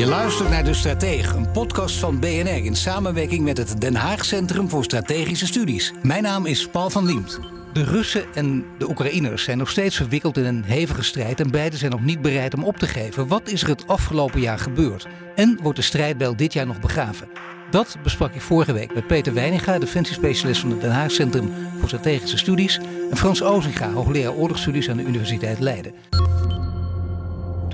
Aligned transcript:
Je 0.00 0.06
luistert 0.06 0.50
naar 0.50 0.64
De 0.64 0.74
Stratege, 0.74 1.36
een 1.36 1.50
podcast 1.50 1.96
van 1.96 2.18
BNR 2.18 2.64
in 2.64 2.76
samenwerking 2.76 3.44
met 3.44 3.56
het 3.56 3.80
Den 3.80 3.94
Haag 3.94 4.24
Centrum 4.24 4.68
voor 4.68 4.84
Strategische 4.84 5.46
Studies. 5.46 5.92
Mijn 6.02 6.22
naam 6.22 6.46
is 6.46 6.68
Paul 6.68 6.90
van 6.90 7.04
Liemt. 7.06 7.38
De 7.72 7.84
Russen 7.84 8.24
en 8.34 8.64
de 8.78 8.88
Oekraïners 8.88 9.44
zijn 9.44 9.58
nog 9.58 9.70
steeds 9.70 9.96
verwikkeld 9.96 10.36
in 10.36 10.44
een 10.44 10.64
hevige 10.64 11.02
strijd 11.02 11.40
en 11.40 11.50
beide 11.50 11.76
zijn 11.76 11.90
nog 11.90 12.00
niet 12.00 12.22
bereid 12.22 12.54
om 12.54 12.64
op 12.64 12.76
te 12.76 12.86
geven. 12.86 13.28
Wat 13.28 13.48
is 13.48 13.62
er 13.62 13.68
het 13.68 13.86
afgelopen 13.86 14.40
jaar 14.40 14.58
gebeurd? 14.58 15.06
En 15.34 15.58
wordt 15.62 15.78
de 15.78 15.84
strijdbijl 15.84 16.36
dit 16.36 16.52
jaar 16.52 16.66
nog 16.66 16.80
begraven? 16.80 17.28
Dat 17.70 17.96
besprak 18.02 18.34
ik 18.34 18.40
vorige 18.40 18.72
week 18.72 18.94
met 18.94 19.06
Peter 19.06 19.34
Weininga, 19.34 19.78
defensiespecialist 19.78 20.60
van 20.60 20.70
het 20.70 20.80
Den 20.80 20.92
Haag 20.92 21.10
Centrum 21.10 21.52
voor 21.78 21.88
Strategische 21.88 22.38
Studies, 22.38 22.80
en 23.10 23.16
Frans 23.16 23.42
Ozinga, 23.42 23.92
hoogleraar 23.92 24.32
oorlogsstudies 24.32 24.90
aan 24.90 24.96
de 24.96 25.04
Universiteit 25.04 25.58
Leiden. 25.58 25.92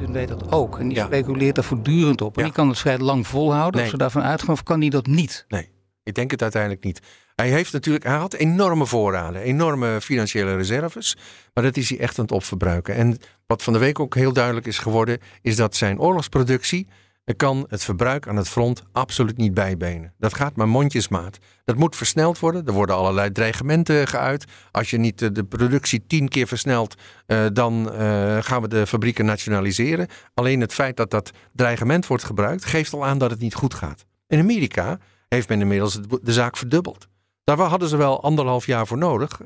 Poetin 0.07 0.27
weet 0.27 0.39
dat 0.41 0.53
ook. 0.53 0.79
En 0.79 0.89
die 0.89 0.97
Ja. 0.97 1.05
speculeert 1.07 1.55
daar 1.55 1.65
voortdurend 1.65 2.21
op. 2.21 2.37
En 2.39 2.45
die 2.45 2.53
kan 2.53 2.69
het 2.69 2.79
vrij 2.79 2.99
lang 2.99 3.27
volhouden. 3.27 3.81
Als 3.81 3.91
we 3.91 3.97
daarvan 3.97 4.23
uitgaan, 4.23 4.55
of 4.55 4.63
kan 4.63 4.81
hij 4.81 4.89
dat 4.89 5.07
niet? 5.07 5.45
Nee, 5.49 5.71
ik 6.03 6.15
denk 6.15 6.31
het 6.31 6.43
uiteindelijk 6.43 6.85
niet. 6.85 7.01
Hij 7.35 7.49
heeft 7.49 7.73
natuurlijk, 7.73 8.05
hij 8.05 8.17
had 8.17 8.35
enorme 8.35 8.87
voorraden, 8.87 9.41
enorme 9.43 10.01
financiële 10.01 10.57
reserves, 10.57 11.17
maar 11.55 11.65
dat 11.65 11.77
is 11.77 11.89
hij 11.89 11.99
echt 11.99 12.19
aan 12.19 12.25
het 12.25 12.35
opverbruiken. 12.35 12.95
En 12.95 13.19
wat 13.47 13.63
van 13.63 13.73
de 13.73 13.79
week 13.79 14.01
ook 14.01 14.15
heel 14.15 14.33
duidelijk 14.33 14.67
is 14.67 14.79
geworden, 14.79 15.19
is 15.43 15.57
dat 15.57 15.77
zijn 15.77 16.01
oorlogsproductie 16.01 16.89
eh, 17.27 17.37
kan 17.37 17.67
het 17.69 17.85
verbruik 17.85 18.29
aan 18.29 18.37
het 18.37 18.49
front 18.49 18.83
absoluut 18.93 19.37
niet 19.37 19.55
bijbenen. 19.55 20.13
Dat 20.19 20.35
gaat 20.35 20.57
maar 20.57 20.69
mondjesmaat. 20.69 21.39
Dat 21.67 21.77
moet 21.77 21.97
versneld 21.97 22.39
worden. 22.39 22.67
Er 22.67 22.73
worden 22.73 22.97
allerlei 22.97 23.33
dreigementen 23.33 24.07
geuit. 24.09 24.45
Als 24.71 24.91
je 24.91 24.99
niet 24.99 25.23
eh, 25.23 25.29
de 25.33 25.45
productie 25.45 26.05
tien 26.07 26.29
keer 26.29 26.47
versnelt, 26.47 26.95
eh, 27.27 27.45
dan 27.53 27.93
eh, 27.93 28.37
gaan 28.41 28.63
we 28.63 28.69
de 28.69 28.87
fabrieken 28.87 29.25
nationaliseren. 29.25 30.09
Alleen 30.35 30.61
het 30.61 30.73
feit 30.73 30.97
dat 30.97 31.11
dat 31.11 31.31
dreigement 31.53 32.07
wordt 32.07 32.25
gebruikt, 32.25 32.65
geeft 32.65 32.93
al 32.93 33.07
aan 33.07 33.19
dat 33.19 33.31
het 33.31 33.41
niet 33.41 33.55
goed 33.55 33.75
gaat. 33.75 34.05
In 34.27 34.39
Amerika 34.39 34.99
heeft 35.29 35.49
men 35.49 35.61
inmiddels 35.61 36.01
de 36.23 36.33
zaak 36.33 36.57
verdubbeld. 36.57 37.09
Daar 37.45 37.59
hadden 37.59 37.89
ze 37.89 37.97
wel 37.97 38.23
anderhalf 38.23 38.67
jaar 38.67 38.87
voor 38.87 38.99
nodig. 38.99 39.41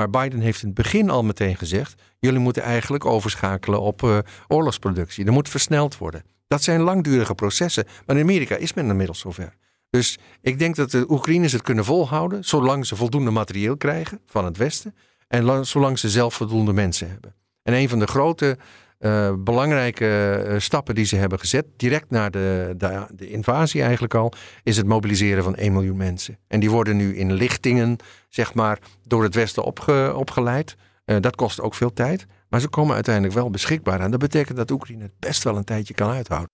Maar 0.00 0.22
Biden 0.22 0.40
heeft 0.40 0.62
in 0.62 0.66
het 0.66 0.76
begin 0.76 1.10
al 1.10 1.24
meteen 1.24 1.56
gezegd: 1.56 2.02
jullie 2.18 2.38
moeten 2.38 2.62
eigenlijk 2.62 3.04
overschakelen 3.04 3.80
op 3.80 4.02
eh, 4.02 4.18
oorlogsproductie. 4.48 5.24
Er 5.24 5.32
moet 5.32 5.48
versneld 5.48 5.98
worden. 5.98 6.22
Dat 6.46 6.62
zijn 6.62 6.80
langdurige 6.80 7.34
processen. 7.34 7.84
Maar 8.06 8.16
in 8.16 8.22
Amerika 8.22 8.56
is 8.56 8.74
men 8.74 8.88
inmiddels 8.88 9.18
zover. 9.18 9.52
Dus 9.90 10.18
ik 10.40 10.58
denk 10.58 10.76
dat 10.76 10.90
de 10.90 11.04
Oekraïners 11.08 11.52
het 11.52 11.62
kunnen 11.62 11.84
volhouden, 11.84 12.44
zolang 12.44 12.86
ze 12.86 12.96
voldoende 12.96 13.30
materieel 13.30 13.76
krijgen 13.76 14.20
van 14.26 14.44
het 14.44 14.56
Westen. 14.56 14.94
En 15.28 15.42
lang- 15.42 15.66
zolang 15.66 15.98
ze 15.98 16.10
zelf 16.10 16.34
voldoende 16.34 16.72
mensen 16.72 17.10
hebben. 17.10 17.34
En 17.62 17.74
een 17.74 17.88
van 17.88 17.98
de 17.98 18.06
grote 18.06 18.58
eh, 19.00 19.32
belangrijke 19.38 20.32
eh, 20.32 20.58
stappen 20.58 20.94
die 20.94 21.04
ze 21.04 21.16
hebben 21.16 21.38
gezet, 21.38 21.66
direct 21.76 22.10
na 22.10 22.30
de, 22.30 22.74
de, 22.76 23.06
de 23.14 23.28
invasie 23.28 23.82
eigenlijk 23.82 24.14
al, 24.14 24.32
is 24.62 24.76
het 24.76 24.86
mobiliseren 24.86 25.44
van 25.44 25.54
1 25.54 25.72
miljoen 25.72 25.96
mensen. 25.96 26.38
En 26.48 26.60
die 26.60 26.70
worden 26.70 26.96
nu 26.96 27.16
in 27.16 27.32
lichtingen, 27.32 27.96
zeg 28.28 28.54
maar, 28.54 28.78
door 29.06 29.22
het 29.22 29.34
Westen 29.34 29.64
opge, 29.64 30.12
opgeleid. 30.16 30.76
Eh, 31.04 31.16
dat 31.20 31.36
kost 31.36 31.60
ook 31.60 31.74
veel 31.74 31.92
tijd, 31.92 32.26
maar 32.48 32.60
ze 32.60 32.68
komen 32.68 32.94
uiteindelijk 32.94 33.34
wel 33.34 33.50
beschikbaar. 33.50 34.00
En 34.00 34.10
dat 34.10 34.20
betekent 34.20 34.56
dat 34.56 34.70
Oekraïne 34.70 35.02
het 35.02 35.18
best 35.18 35.42
wel 35.42 35.56
een 35.56 35.64
tijdje 35.64 35.94
kan 35.94 36.10
uithouden. 36.10 36.50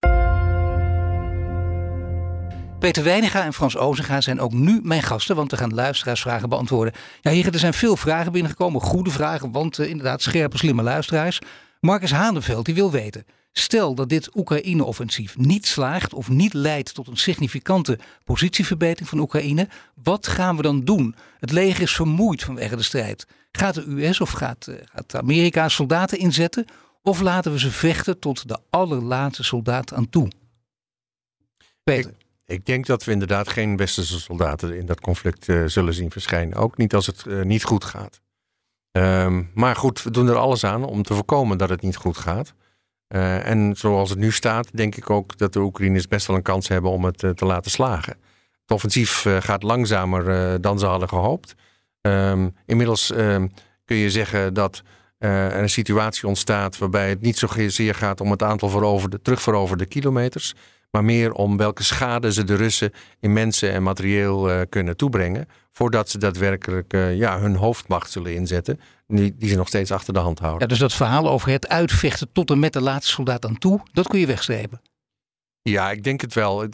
Peter 2.78 3.04
Weininga 3.04 3.44
en 3.44 3.52
Frans 3.52 3.76
Ozinga 3.76 4.20
zijn 4.20 4.40
ook 4.40 4.52
nu 4.52 4.80
mijn 4.82 5.02
gasten, 5.02 5.36
want 5.36 5.50
we 5.50 5.56
gaan 5.56 5.74
luisteraarsvragen 5.74 6.48
beantwoorden. 6.48 6.94
Ja, 7.20 7.30
heren, 7.30 7.52
er 7.52 7.58
zijn 7.58 7.74
veel 7.74 7.96
vragen 7.96 8.32
binnengekomen, 8.32 8.80
goede 8.80 9.10
vragen, 9.10 9.52
want 9.52 9.78
inderdaad 9.78 10.22
scherpe, 10.22 10.58
slimme 10.58 10.82
luisteraars. 10.82 11.40
Marcus 11.80 12.12
Hanenveld 12.12 12.64
die 12.64 12.74
wil 12.74 12.90
weten, 12.90 13.24
stel 13.52 13.94
dat 13.94 14.08
dit 14.08 14.36
Oekraïne-offensief 14.36 15.36
niet 15.38 15.66
slaagt 15.66 16.14
of 16.14 16.28
niet 16.28 16.52
leidt 16.52 16.94
tot 16.94 17.06
een 17.06 17.16
significante 17.16 17.98
positieverbetering 18.24 19.08
van 19.08 19.18
Oekraïne, 19.18 19.68
wat 19.94 20.26
gaan 20.26 20.56
we 20.56 20.62
dan 20.62 20.84
doen? 20.84 21.14
Het 21.38 21.52
leger 21.52 21.82
is 21.82 21.94
vermoeid 21.94 22.42
vanwege 22.42 22.76
de 22.76 22.82
strijd. 22.82 23.26
Gaat 23.52 23.74
de 23.74 23.84
US 23.86 24.20
of 24.20 24.30
gaat, 24.30 24.66
eh, 24.66 24.74
gaat 24.84 25.14
Amerika 25.14 25.68
soldaten 25.68 26.18
inzetten 26.18 26.66
of 27.02 27.20
laten 27.20 27.52
we 27.52 27.58
ze 27.58 27.70
vechten 27.70 28.18
tot 28.18 28.48
de 28.48 28.58
allerlaatste 28.70 29.44
soldaat 29.44 29.92
aan 29.92 30.08
toe? 30.08 30.28
Peter. 31.82 32.12
Ik 32.46 32.66
denk 32.66 32.86
dat 32.86 33.04
we 33.04 33.12
inderdaad 33.12 33.48
geen 33.48 33.76
westerse 33.76 34.20
soldaten 34.20 34.76
in 34.76 34.86
dat 34.86 35.00
conflict 35.00 35.48
eh, 35.48 35.64
zullen 35.66 35.94
zien 35.94 36.10
verschijnen. 36.10 36.58
Ook 36.58 36.76
niet 36.76 36.94
als 36.94 37.06
het 37.06 37.26
eh, 37.26 37.42
niet 37.42 37.64
goed 37.64 37.84
gaat. 37.84 38.20
Ehm, 38.96 39.42
maar 39.54 39.76
goed, 39.76 40.02
we 40.02 40.10
doen 40.10 40.28
er 40.28 40.36
alles 40.36 40.64
aan 40.64 40.84
om 40.84 41.02
te 41.02 41.14
voorkomen 41.14 41.58
dat 41.58 41.68
het 41.68 41.82
niet 41.82 41.96
goed 41.96 42.16
gaat. 42.16 42.54
Eh, 43.06 43.46
en 43.46 43.76
zoals 43.76 44.10
het 44.10 44.18
nu 44.18 44.32
staat, 44.32 44.76
denk 44.76 44.94
ik 44.94 45.10
ook 45.10 45.38
dat 45.38 45.52
de 45.52 45.60
Oekraïners 45.60 46.08
best 46.08 46.26
wel 46.26 46.36
een 46.36 46.42
kans 46.42 46.68
hebben 46.68 46.90
om 46.90 47.04
het 47.04 47.22
eh, 47.22 47.30
te 47.30 47.44
laten 47.44 47.70
slagen. 47.70 48.12
Het 48.60 48.70
offensief 48.70 49.26
eh, 49.26 49.36
gaat 49.40 49.62
langzamer 49.62 50.60
dan 50.60 50.78
ze 50.78 50.86
hadden 50.86 51.08
gehoopt. 51.08 51.54
Ehm, 52.00 52.48
inmiddels 52.66 53.12
ehm, 53.12 53.46
kun 53.84 53.96
je 53.96 54.10
zeggen 54.10 54.54
dat 54.54 54.82
er 55.18 55.56
een 55.56 55.70
situatie 55.70 56.26
ontstaat 56.28 56.78
waarbij 56.78 57.08
het 57.08 57.20
niet 57.20 57.38
zozeer 57.38 57.94
gaat 57.94 58.20
om 58.20 58.30
het 58.30 58.42
aantal 58.42 58.68
veroverde, 58.68 59.22
terugveroverde 59.22 59.86
kilometers, 59.86 60.54
maar 60.96 61.04
meer 61.04 61.32
om 61.32 61.56
welke 61.56 61.82
schade 61.82 62.32
ze 62.32 62.44
de 62.44 62.54
Russen 62.54 62.92
in 63.20 63.32
mensen 63.32 63.72
en 63.72 63.82
materieel 63.82 64.50
eh, 64.50 64.60
kunnen 64.68 64.96
toebrengen, 64.96 65.48
voordat 65.72 66.10
ze 66.10 66.18
daadwerkelijk 66.18 66.92
eh, 66.92 67.16
ja, 67.16 67.40
hun 67.40 67.56
hoofdmacht 67.56 68.10
zullen 68.10 68.34
inzetten, 68.34 68.80
die, 69.06 69.34
die 69.36 69.48
ze 69.48 69.56
nog 69.56 69.68
steeds 69.68 69.90
achter 69.90 70.12
de 70.12 70.18
hand 70.18 70.38
houden. 70.38 70.60
Ja, 70.60 70.66
dus 70.66 70.78
dat 70.78 70.92
verhaal 70.92 71.28
over 71.28 71.50
het 71.50 71.68
uitvechten 71.68 72.32
tot 72.32 72.50
en 72.50 72.58
met 72.58 72.72
de 72.72 72.80
laatste 72.80 73.12
soldaat 73.12 73.46
aan 73.46 73.58
toe, 73.58 73.80
dat 73.92 74.08
kun 74.08 74.18
je 74.18 74.26
wegstrepen. 74.26 74.80
Ja, 75.62 75.90
ik 75.90 76.04
denk 76.04 76.20
het 76.20 76.34
wel. 76.34 76.64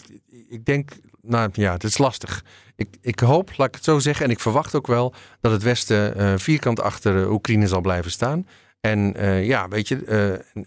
Ik 0.49 0.65
denk, 0.65 0.91
nou 1.21 1.51
ja, 1.53 1.73
het 1.73 1.85
is 1.85 1.99
lastig. 1.99 2.45
Ik, 2.77 2.89
ik 3.01 3.21
hoop, 3.21 3.53
laat 3.57 3.69
ik 3.69 3.75
het 3.75 3.85
zo 3.85 3.99
zeggen, 3.99 4.25
en 4.25 4.31
ik 4.31 4.41
verwacht 4.41 4.75
ook 4.75 4.87
wel 4.87 5.15
dat 5.41 5.53
het 5.53 5.63
Westen 5.63 6.17
eh, 6.17 6.33
vierkant 6.37 6.81
achter 6.81 7.31
Oekraïne 7.31 7.67
zal 7.67 7.81
blijven 7.81 8.11
staan. 8.11 8.47
En 8.81 9.15
ja, 9.45 9.69
weet 9.69 9.89
je, 9.89 9.97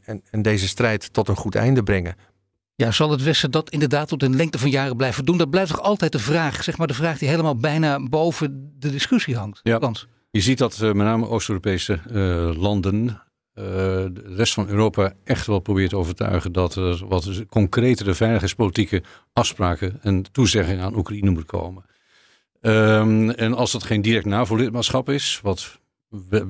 en, 0.03 0.21
en 0.31 0.41
deze 0.41 0.67
strijd 0.67 1.13
tot 1.13 1.27
een 1.27 1.35
goed 1.35 1.55
einde 1.55 1.83
brengen. 1.83 2.15
Ja, 2.75 2.91
zal 2.91 3.11
het 3.11 3.23
Westen 3.23 3.51
dat 3.51 3.69
inderdaad 3.69 4.07
tot 4.07 4.23
een 4.23 4.35
lengte 4.35 4.59
van 4.59 4.69
jaren 4.69 4.97
blijven 4.97 5.25
doen? 5.25 5.37
Dat 5.37 5.49
blijft 5.49 5.69
toch 5.69 5.81
altijd 5.81 6.11
de 6.11 6.19
vraag, 6.19 6.63
zeg 6.63 6.77
maar 6.77 6.87
de 6.87 6.93
vraag 6.93 7.17
die 7.17 7.29
helemaal 7.29 7.57
bijna 7.57 7.99
boven 7.99 8.73
de 8.79 8.91
discussie 8.91 9.35
hangt. 9.35 9.59
Ja. 9.63 9.91
Je 10.31 10.41
ziet 10.41 10.57
dat 10.57 10.73
eh, 10.73 10.81
met 10.81 10.95
name 10.95 11.27
Oost-Europese 11.27 11.99
eh, 12.09 12.61
landen 12.61 13.21
eh, 13.53 13.63
de 13.63 14.33
rest 14.35 14.53
van 14.53 14.67
Europa 14.67 15.13
echt 15.23 15.47
wel 15.47 15.59
probeert 15.59 15.89
te 15.89 15.97
overtuigen 15.97 16.51
dat 16.51 16.75
er 16.75 17.07
wat 17.07 17.43
concretere 17.49 18.13
veiligheidspolitieke 18.13 19.03
afspraken 19.33 19.99
en 20.01 20.31
toezeggingen 20.31 20.83
aan 20.83 20.95
Oekraïne 20.95 21.29
moet 21.29 21.45
komen. 21.45 21.85
Ehm, 22.61 23.29
en 23.29 23.53
als 23.53 23.71
dat 23.71 23.83
geen 23.83 24.01
direct 24.01 24.25
NAVO-lidmaatschap 24.25 25.09
is, 25.09 25.39
wat, 25.43 25.79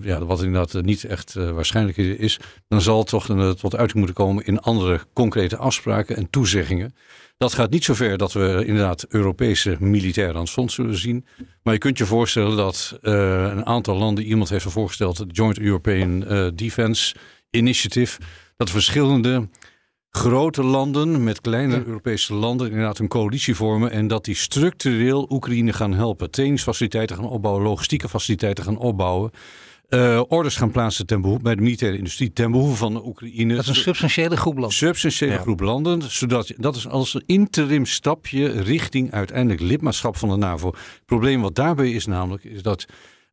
ja, 0.02 0.26
wat 0.26 0.44
inderdaad 0.44 0.76
eh, 0.76 0.82
niet 0.82 1.04
echt 1.04 1.36
eh, 1.36 1.52
waarschijnlijk 1.52 1.98
is, 1.98 2.40
dan 2.68 2.82
zal 2.82 2.98
het 2.98 3.08
toch 3.08 3.30
eh, 3.30 3.50
tot 3.50 3.76
uiting 3.76 3.98
moeten 3.98 4.16
komen 4.16 4.46
in 4.46 4.60
andere 4.60 5.00
concrete 5.14 5.58
afspraken 5.58 6.16
en 6.16 6.30
toezeggingen. 6.30 6.96
Dat 7.38 7.54
gaat 7.54 7.70
niet 7.70 7.84
zover 7.84 8.18
dat 8.18 8.34
we 8.34 8.64
inderdaad 8.66 9.06
Europese 9.10 9.76
militairen 9.80 10.36
aan 10.36 10.42
het 10.42 10.50
front 10.50 10.72
zullen 10.72 10.98
zien. 10.98 11.26
Maar 11.64 11.74
je 11.74 11.80
kunt 11.80 11.98
je 11.98 12.06
voorstellen 12.06 12.58
dat 12.58 12.98
eh, 13.02 13.14
een 13.42 13.66
aantal 13.66 13.98
landen, 13.98 14.24
iemand 14.24 14.50
heeft 14.50 14.66
voorgesteld, 14.66 15.18
het 15.18 15.36
Joint 15.36 15.60
European 15.60 16.20
Defense 16.56 17.16
Initiative, 17.50 18.22
dat 18.58 18.70
verschillende 18.70 19.50
grote 20.16 20.64
landen 20.64 21.24
met 21.24 21.42
kleine 21.42 21.84
Europese 21.86 22.34
landen 22.34 22.68
inderdaad 22.70 23.00
een 23.00 23.08
coalitie 23.08 23.56
vormen 23.56 23.92
en 23.92 24.08
dat 24.08 24.26
die 24.26 24.36
structureel 24.36 25.28
Oekraïne 25.30 25.74
gaan 25.74 25.94
helpen. 25.94 26.32
Trainingsfaciliteiten 26.32 27.16
gaan 27.16 27.26
opbouwen, 27.30 27.64
logistieke 27.64 28.10
faciliteiten 28.10 28.64
gaan 28.64 28.78
opbouwen. 28.78 29.32
eh, 29.90 30.22
orders 30.28 30.56
gaan 30.56 30.72
plaatsen 30.72 31.06
ten 31.06 31.22
behoeve, 31.22 31.42
bij 31.44 31.56
de 31.56 31.62
militaire 31.62 31.98
industrie 31.98 32.34
ten 32.34 32.52
behoeve 32.52 32.76
van 32.76 32.94
de 32.94 33.06
Oekraïne. 33.06 33.54
Dat 33.56 33.64
is 33.64 33.70
een 33.70 33.76
substantiële 33.76 34.38
groep 34.38 34.54
landen. 34.54 34.72
Substantiële 34.78 35.32
Ja. 35.32 35.38
groep 35.40 35.60
landen, 35.60 36.02
zodat 36.12 36.52
dat 36.58 36.76
is 36.76 36.88
als 36.88 37.14
een 37.14 37.24
interim 37.26 37.86
stapje 37.86 38.48
richting 38.62 39.12
uiteindelijk 39.12 39.62
lidmaatschap 39.62 40.18
van 40.18 40.30
de 40.30 40.36
NAVO. 40.36 40.68
Het 40.68 41.06
probleem 41.06 41.42
wat 41.42 41.56
daarbij 41.56 41.92
is 41.92 42.06
namelijk, 42.06 42.44
is 42.44 42.62
dat 42.62 42.86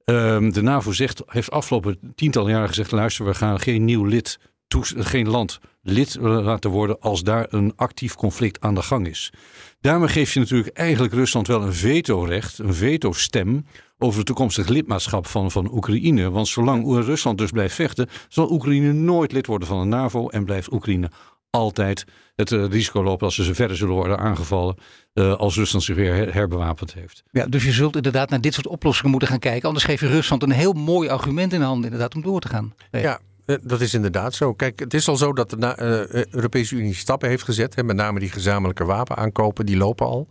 ehm, 0.04 0.50
de 0.50 0.62
NAVO 0.62 0.92
zegt, 0.92 1.22
heeft 1.26 1.50
afgelopen 1.50 1.98
tientallen 2.14 2.50
jaren 2.50 2.68
gezegd, 2.68 2.90
luister, 2.90 3.24
we 3.24 3.34
gaan 3.34 3.60
geen 3.60 3.84
nieuw 3.84 4.04
lid 4.04 4.38
geen 4.80 5.28
land 5.28 5.60
lid 5.82 6.16
laten 6.20 6.70
worden 6.70 7.00
als 7.00 7.22
daar 7.22 7.46
een 7.48 7.72
actief 7.76 8.14
conflict 8.14 8.60
aan 8.60 8.74
de 8.74 8.82
gang 8.82 9.06
is. 9.06 9.32
Daarmee 9.80 10.08
geef 10.08 10.34
je 10.34 10.40
natuurlijk 10.40 10.76
eigenlijk 10.76 11.14
Rusland 11.14 11.46
wel 11.46 11.62
een 11.62 11.74
vetorecht, 11.74 12.58
een 12.58 12.74
vetostem 12.74 13.66
over 13.98 14.16
het 14.16 14.26
toekomstig 14.26 14.68
lidmaatschap 14.68 15.26
van, 15.26 15.50
van 15.50 15.74
Oekraïne. 15.74 16.30
Want 16.30 16.48
zolang 16.48 17.04
Rusland 17.04 17.38
dus 17.38 17.50
blijft 17.50 17.74
vechten, 17.74 18.08
zal 18.28 18.52
Oekraïne 18.52 18.92
nooit 18.92 19.32
lid 19.32 19.46
worden 19.46 19.68
van 19.68 19.80
de 19.80 19.96
NAVO 19.96 20.28
en 20.28 20.44
blijft 20.44 20.72
Oekraïne 20.72 21.10
altijd 21.50 22.04
het 22.34 22.52
eh, 22.52 22.64
risico 22.64 23.02
lopen 23.02 23.26
als 23.26 23.34
ze 23.34 23.54
verder 23.54 23.76
zullen 23.76 23.94
worden 23.94 24.18
aangevallen 24.18 24.76
uh, 25.14 25.34
als 25.34 25.56
Rusland 25.56 25.84
zich 25.84 25.96
weer 25.96 26.34
herbewapend 26.34 26.94
heeft. 26.94 27.22
Ja, 27.30 27.46
dus 27.46 27.64
je 27.64 27.72
zult 27.72 27.96
inderdaad 27.96 28.30
naar 28.30 28.40
dit 28.40 28.54
soort 28.54 28.66
oplossingen 28.66 29.10
moeten 29.10 29.28
gaan 29.28 29.38
kijken. 29.38 29.66
Anders 29.66 29.84
geef 29.84 30.00
je 30.00 30.06
Rusland 30.06 30.42
een 30.42 30.50
heel 30.50 30.72
mooi 30.72 31.08
argument 31.08 31.52
in 31.52 31.58
de 31.58 31.64
hand 31.64 31.84
inderdaad 31.84 32.14
om 32.14 32.22
door 32.22 32.40
te 32.40 32.48
gaan. 32.48 32.74
Ja, 32.90 32.98
eh, 32.98 33.14
dat 33.62 33.80
is 33.80 33.94
inderdaad 33.94 34.34
zo. 34.34 34.54
Kijk, 34.54 34.78
het 34.80 34.94
is 34.94 35.08
al 35.08 35.16
zo 35.16 35.32
dat 35.32 35.50
de 35.50 36.26
Europese 36.30 36.76
Unie 36.76 36.94
stappen 36.94 37.28
heeft 37.28 37.44
gezet. 37.44 37.74
Hè, 37.74 37.84
met 37.84 37.96
name 37.96 38.20
die 38.20 38.30
gezamenlijke 38.30 38.84
wapenaankopen, 38.84 39.66
die 39.66 39.76
lopen 39.76 40.06
al. 40.06 40.28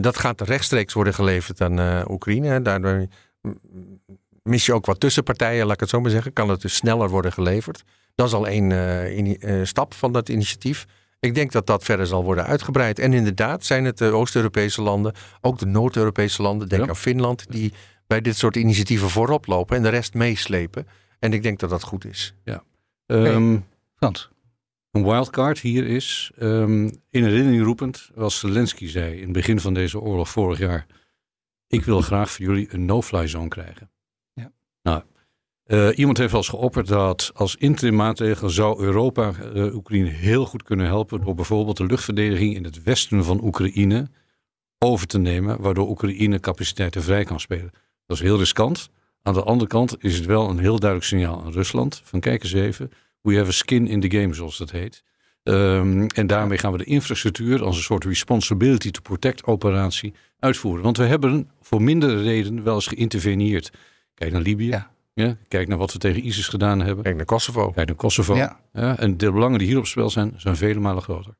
dat 0.00 0.16
gaat 0.16 0.40
rechtstreeks 0.40 0.92
worden 0.92 1.14
geleverd 1.14 1.60
aan 1.60 2.10
Oekraïne. 2.10 2.62
Daardoor 2.62 3.06
mis 4.42 4.66
je 4.66 4.72
ook 4.72 4.86
wat 4.86 5.00
tussenpartijen, 5.00 5.64
laat 5.64 5.74
ik 5.74 5.80
het 5.80 5.88
zo 5.88 6.00
maar 6.00 6.10
zeggen. 6.10 6.32
Kan 6.32 6.48
het 6.48 6.60
dus 6.60 6.74
sneller 6.74 7.08
worden 7.08 7.32
geleverd. 7.32 7.82
Dat 8.14 8.26
is 8.26 8.32
al 8.32 8.46
één 8.46 8.70
uh, 8.70 9.64
stap 9.64 9.94
van 9.94 10.12
dat 10.12 10.28
initiatief. 10.28 10.86
Ik 11.20 11.34
denk 11.34 11.52
dat 11.52 11.66
dat 11.66 11.84
verder 11.84 12.06
zal 12.06 12.24
worden 12.24 12.46
uitgebreid. 12.46 12.98
En 12.98 13.12
inderdaad 13.12 13.64
zijn 13.64 13.84
het 13.84 13.98
de 13.98 14.04
Oost-Europese 14.04 14.82
landen, 14.82 15.14
ook 15.40 15.58
de 15.58 15.66
Noord-Europese 15.66 16.42
landen, 16.42 16.68
denk 16.68 16.88
aan 16.88 16.96
Finland, 16.96 17.44
die 17.48 17.72
bij 18.06 18.20
dit 18.20 18.36
soort 18.36 18.56
initiatieven 18.56 19.10
voorop 19.10 19.46
lopen 19.46 19.76
en 19.76 19.82
de 19.82 19.88
rest 19.88 20.14
meeslepen. 20.14 20.86
En 21.18 21.32
ik 21.32 21.42
denk 21.42 21.58
dat 21.58 21.70
dat 21.70 21.82
goed 21.82 22.04
is. 22.04 22.34
Ja. 22.44 22.62
Um, 23.06 23.66
Frans. 23.94 24.30
Een 24.90 25.04
wildcard 25.04 25.60
hier 25.60 25.86
is, 25.86 26.30
um, 26.38 26.84
in 27.10 27.24
herinnering 27.24 27.62
roepend, 27.62 28.10
als 28.16 28.38
Zelensky 28.38 28.86
zei 28.86 29.16
in 29.16 29.22
het 29.22 29.32
begin 29.32 29.60
van 29.60 29.74
deze 29.74 30.00
oorlog 30.00 30.28
vorig 30.28 30.58
jaar. 30.58 30.86
Ik 31.66 31.84
wil 31.84 32.00
graag 32.00 32.30
voor 32.30 32.44
jullie 32.44 32.74
een 32.74 32.84
no-fly 32.84 33.26
zone 33.26 33.48
krijgen. 33.48 33.90
Ja. 34.32 34.52
Nou, 34.82 35.02
uh, 35.66 35.98
iemand 35.98 36.18
heeft 36.18 36.30
wel 36.30 36.40
eens 36.40 36.50
geopperd 36.50 36.86
dat 36.86 37.30
als 37.34 37.56
interim 37.56 37.94
maatregel 37.94 38.50
zou 38.50 38.82
Europa 38.82 39.32
uh, 39.54 39.74
Oekraïne 39.74 40.08
heel 40.08 40.46
goed 40.46 40.62
kunnen 40.62 40.86
helpen 40.86 41.20
door 41.20 41.34
bijvoorbeeld 41.34 41.76
de 41.76 41.86
luchtverdediging 41.86 42.54
in 42.54 42.64
het 42.64 42.82
westen 42.82 43.24
van 43.24 43.44
Oekraïne 43.44 44.08
over 44.78 45.06
te 45.06 45.18
nemen, 45.18 45.60
waardoor 45.60 45.88
Oekraïne 45.88 46.40
capaciteiten 46.40 47.02
vrij 47.02 47.24
kan 47.24 47.40
spelen. 47.40 47.70
Dat 48.06 48.16
is 48.16 48.22
heel 48.22 48.38
riskant. 48.38 48.90
Aan 49.28 49.34
de 49.34 49.42
andere 49.42 49.68
kant 49.68 49.96
is 49.98 50.16
het 50.16 50.26
wel 50.26 50.48
een 50.48 50.58
heel 50.58 50.78
duidelijk 50.78 51.10
signaal 51.10 51.42
aan 51.44 51.52
Rusland 51.52 52.00
van 52.04 52.20
kijk 52.20 52.42
eens 52.42 52.52
even, 52.52 52.90
we 53.20 53.36
have 53.36 53.48
a 53.48 53.52
skin 53.52 53.86
in 53.88 54.00
the 54.00 54.10
game 54.10 54.34
zoals 54.34 54.58
dat 54.58 54.70
heet. 54.70 55.02
Um, 55.42 56.06
en 56.06 56.26
daarmee 56.26 56.58
gaan 56.58 56.72
we 56.72 56.78
de 56.78 56.84
infrastructuur 56.84 57.64
als 57.64 57.76
een 57.76 57.82
soort 57.82 58.04
responsibility 58.04 58.90
to 58.90 59.00
protect 59.00 59.44
operatie 59.44 60.14
uitvoeren. 60.38 60.82
Want 60.82 60.96
we 60.96 61.04
hebben 61.04 61.50
voor 61.60 61.82
mindere 61.82 62.22
reden 62.22 62.62
wel 62.62 62.74
eens 62.74 62.86
geïnterveneerd. 62.86 63.72
Kijk 64.14 64.32
naar 64.32 64.42
Libië. 64.42 64.68
Ja. 64.68 64.90
Ja, 65.14 65.36
kijk 65.48 65.68
naar 65.68 65.78
wat 65.78 65.92
we 65.92 65.98
tegen 65.98 66.26
ISIS 66.26 66.48
gedaan 66.48 66.80
hebben. 66.80 67.04
Kijk 67.04 67.16
naar 67.16 67.24
Kosovo. 67.24 67.70
Kijk 67.70 67.86
naar 67.86 67.96
Kosovo. 67.96 68.36
Ja. 68.36 68.60
ja 68.72 68.98
en 68.98 69.16
de 69.16 69.32
belangen 69.32 69.58
die 69.58 69.68
hier 69.68 69.78
op 69.78 69.86
spel 69.86 70.10
zijn, 70.10 70.34
zijn 70.36 70.56
vele 70.56 70.80
malen 70.80 71.02
groter. 71.02 71.34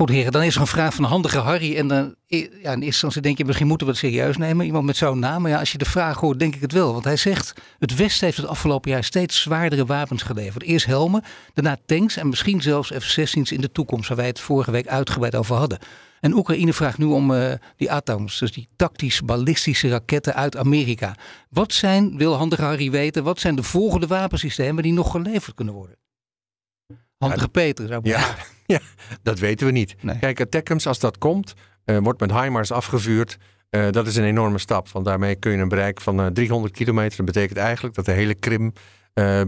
Goed 0.00 0.08
heren, 0.10 0.32
dan 0.32 0.42
is 0.42 0.54
er 0.54 0.60
een 0.60 0.66
vraag 0.66 0.94
van 0.94 1.04
handige 1.04 1.38
Harry. 1.38 1.76
En 1.76 1.88
dan, 1.88 2.14
ja, 2.26 2.38
in 2.38 2.62
eerste 2.62 2.84
instantie 2.84 3.20
denk 3.20 3.38
je, 3.38 3.44
misschien 3.44 3.66
moeten 3.66 3.86
we 3.86 3.92
het 3.92 4.02
serieus 4.02 4.36
nemen. 4.36 4.66
Iemand 4.66 4.84
met 4.84 4.96
zo'n 4.96 5.18
naam. 5.18 5.42
Maar 5.42 5.50
ja, 5.50 5.58
als 5.58 5.72
je 5.72 5.78
de 5.78 5.84
vraag 5.84 6.18
hoort, 6.20 6.38
denk 6.38 6.54
ik 6.54 6.60
het 6.60 6.72
wel. 6.72 6.92
Want 6.92 7.04
hij 7.04 7.16
zegt, 7.16 7.60
het 7.78 7.96
Westen 7.96 8.26
heeft 8.26 8.36
het 8.36 8.46
afgelopen 8.46 8.90
jaar 8.90 9.04
steeds 9.04 9.40
zwaardere 9.40 9.86
wapens 9.86 10.22
geleverd. 10.22 10.62
Eerst 10.62 10.86
helmen, 10.86 11.22
daarna 11.54 11.76
tanks 11.86 12.16
en 12.16 12.28
misschien 12.28 12.62
zelfs 12.62 12.90
F-16's 12.90 13.52
in 13.52 13.60
de 13.60 13.72
toekomst. 13.72 14.08
Waar 14.08 14.16
wij 14.16 14.26
het 14.26 14.40
vorige 14.40 14.70
week 14.70 14.86
uitgebreid 14.86 15.34
over 15.34 15.56
hadden. 15.56 15.78
En 16.20 16.34
Oekraïne 16.34 16.72
vraagt 16.72 16.98
nu 16.98 17.04
om 17.04 17.30
uh, 17.30 17.52
die 17.76 17.92
ATOMS, 17.92 18.38
dus 18.38 18.52
die 18.52 18.68
tactisch-ballistische 18.76 19.88
raketten 19.88 20.34
uit 20.34 20.56
Amerika. 20.56 21.14
Wat 21.48 21.72
zijn, 21.72 22.16
wil 22.16 22.34
Handige 22.34 22.62
Harry 22.62 22.90
weten, 22.90 23.24
wat 23.24 23.40
zijn 23.40 23.54
de 23.54 23.62
volgende 23.62 24.06
wapensystemen 24.06 24.82
die 24.82 24.92
nog 24.92 25.10
geleverd 25.10 25.54
kunnen 25.54 25.74
worden? 25.74 25.96
Handige 27.20 27.48
Peter 27.48 27.86
zou 27.86 28.00
ik 28.00 28.06
ja, 28.06 28.34
ja, 28.74 28.80
dat 29.22 29.38
weten 29.38 29.66
we 29.66 29.72
niet. 29.72 29.96
Nee. 30.00 30.18
Kijk, 30.18 30.40
ATACMS, 30.40 30.86
als 30.86 30.98
dat 30.98 31.18
komt, 31.18 31.54
uh, 31.84 31.98
wordt 31.98 32.20
met 32.20 32.32
HIMARS 32.32 32.72
afgevuurd. 32.72 33.38
Uh, 33.70 33.90
dat 33.90 34.06
is 34.06 34.16
een 34.16 34.24
enorme 34.24 34.58
stap, 34.58 34.88
want 34.88 35.04
daarmee 35.04 35.36
kun 35.36 35.52
je 35.52 35.58
een 35.58 35.68
bereik 35.68 36.00
van 36.00 36.32
300 36.32 36.72
kilometer. 36.72 37.16
Dat 37.16 37.26
betekent 37.26 37.58
eigenlijk 37.58 37.94
dat 37.94 38.04
de 38.04 38.12
hele 38.12 38.34
Krim 38.34 38.72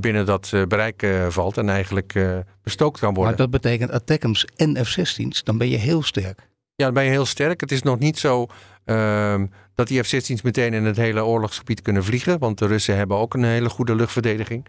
binnen 0.01 0.27
dat 0.27 0.53
bereik 0.69 1.07
valt 1.29 1.57
en 1.57 1.69
eigenlijk 1.69 2.15
bestookt 2.63 2.99
kan 2.99 3.15
worden. 3.15 3.37
Maar 3.37 3.49
dat 3.49 3.51
betekent 3.51 3.91
ATACMS 3.91 4.45
en 4.57 4.87
F-16's, 4.87 5.43
dan 5.43 5.59
ben 5.59 5.69
je 5.69 5.77
heel 5.77 6.03
sterk. 6.03 6.51
Ja, 6.75 6.85
dan 6.85 6.95
ben 6.95 7.05
je 7.05 7.11
heel 7.11 7.27
sterk. 7.27 7.61
Het 7.61 7.73
is 7.73 7.83
nog 7.83 7.99
niet 7.99 8.19
zo 8.19 8.47
uh, 8.87 9.43
dat 9.75 9.89
die 9.89 10.03
F-16's 10.03 10.43
meteen 10.43 10.75
in 10.75 10.85
het 10.85 10.97
hele 10.97 11.25
oorlogsgebied 11.25 11.83
kunnen 11.83 12.05
vliegen. 12.05 12.39
Want 12.39 12.59
de 12.59 12.67
Russen 12.67 12.97
hebben 12.97 13.17
ook 13.17 13.35
een 13.35 13.45
hele 13.45 13.69
goede 13.69 13.95
luchtverdediging. 13.95 14.67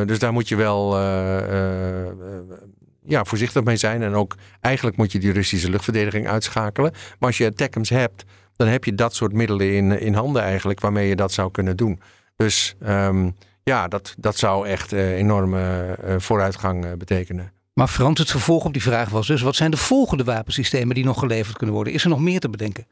Uh, 0.00 0.06
dus 0.06 0.18
daar 0.18 0.32
moet 0.32 0.48
je 0.48 0.56
wel 0.56 1.00
uh, 1.00 1.36
ja, 3.04 3.24
voorzichtig 3.24 3.64
mee 3.64 3.76
zijn. 3.76 4.02
En 4.02 4.14
ook 4.14 4.34
eigenlijk 4.60 4.96
moet 4.96 5.12
je 5.12 5.18
die 5.18 5.32
Russische 5.32 5.70
luchtverdediging 5.70 6.28
uitschakelen. 6.28 6.90
Maar 6.92 7.28
als 7.28 7.38
je 7.38 7.46
attackums 7.46 7.88
hebt, 7.88 8.24
dan 8.56 8.68
heb 8.68 8.84
je 8.84 8.94
dat 8.94 9.14
soort 9.14 9.32
middelen 9.32 9.72
in, 9.72 10.00
in 10.00 10.14
handen 10.14 10.42
eigenlijk 10.42 10.80
waarmee 10.80 11.08
je 11.08 11.16
dat 11.16 11.32
zou 11.32 11.50
kunnen 11.50 11.76
doen. 11.76 12.00
Dus 12.36 12.74
um, 12.88 13.36
ja, 13.62 13.88
dat, 13.88 14.14
dat 14.18 14.36
zou 14.36 14.66
echt 14.66 14.92
enorme 14.92 15.96
vooruitgang 16.18 16.96
betekenen. 16.96 17.52
Maar 17.72 17.88
Frans, 17.88 18.18
het 18.18 18.30
vervolg 18.30 18.64
op 18.64 18.72
die 18.72 18.82
vraag 18.82 19.08
was 19.08 19.26
dus: 19.26 19.42
wat 19.42 19.56
zijn 19.56 19.70
de 19.70 19.76
volgende 19.76 20.24
wapensystemen 20.24 20.94
die 20.94 21.04
nog 21.04 21.18
geleverd 21.18 21.56
kunnen 21.56 21.74
worden? 21.74 21.92
Is 21.92 22.02
er 22.02 22.08
nog 22.08 22.20
meer 22.20 22.40
te 22.40 22.50
bedenken? 22.50 22.86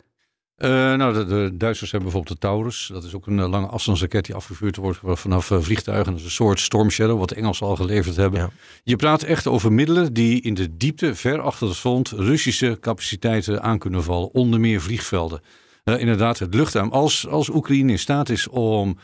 Uh, 0.59 0.69
nou, 0.71 1.27
de, 1.27 1.51
Duitsers 1.57 1.91
hebben 1.91 2.11
bijvoorbeeld 2.11 2.41
de 2.41 2.47
Taurus. 2.47 2.91
Dat 2.93 3.05
is 3.05 3.15
ook 3.15 3.27
een 3.27 3.39
uh, 3.39 3.49
lange 3.49 3.67
afstandsraket 3.67 4.25
die 4.25 4.35
afgevuurd 4.35 4.77
wordt 4.77 5.01
vanaf 5.03 5.51
uh, 5.51 5.61
vliegtuigen. 5.61 6.11
Dat 6.11 6.19
is 6.21 6.25
een 6.25 6.31
soort 6.31 6.61
Storm 6.61 6.91
Shadow, 6.91 7.19
wat 7.19 7.29
de 7.29 7.35
Engelsen 7.35 7.67
al 7.67 7.77
geleverd 7.77 8.17
hebben. 8.17 8.41
Ja. 8.41 8.51
Je 8.83 8.97
praat 8.97 9.23
echt 9.23 9.47
over 9.47 9.73
middelen 9.73 10.13
die 10.13 10.41
in 10.43 10.55
de 10.55 10.77
diepte, 10.77 11.15
ver 11.15 11.41
achter 11.41 11.69
het 11.69 11.77
front, 11.77 12.09
Russische 12.09 12.79
capaciteiten 12.81 13.63
aan 13.63 13.79
kunnen 13.79 14.03
vallen. 14.03 14.35
Onder 14.35 14.61
meer 14.61 14.81
vliegvelden. 14.81 15.41
inderdaad, 15.85 16.39
het 16.39 16.55
luchtruim. 16.55 16.91
Als, 16.91 17.29
als 17.29 17.49
Oekraïne 17.49 17.93
in 17.93 17.99
staat 17.99 18.29
is 18.29 18.49
om 18.49 18.97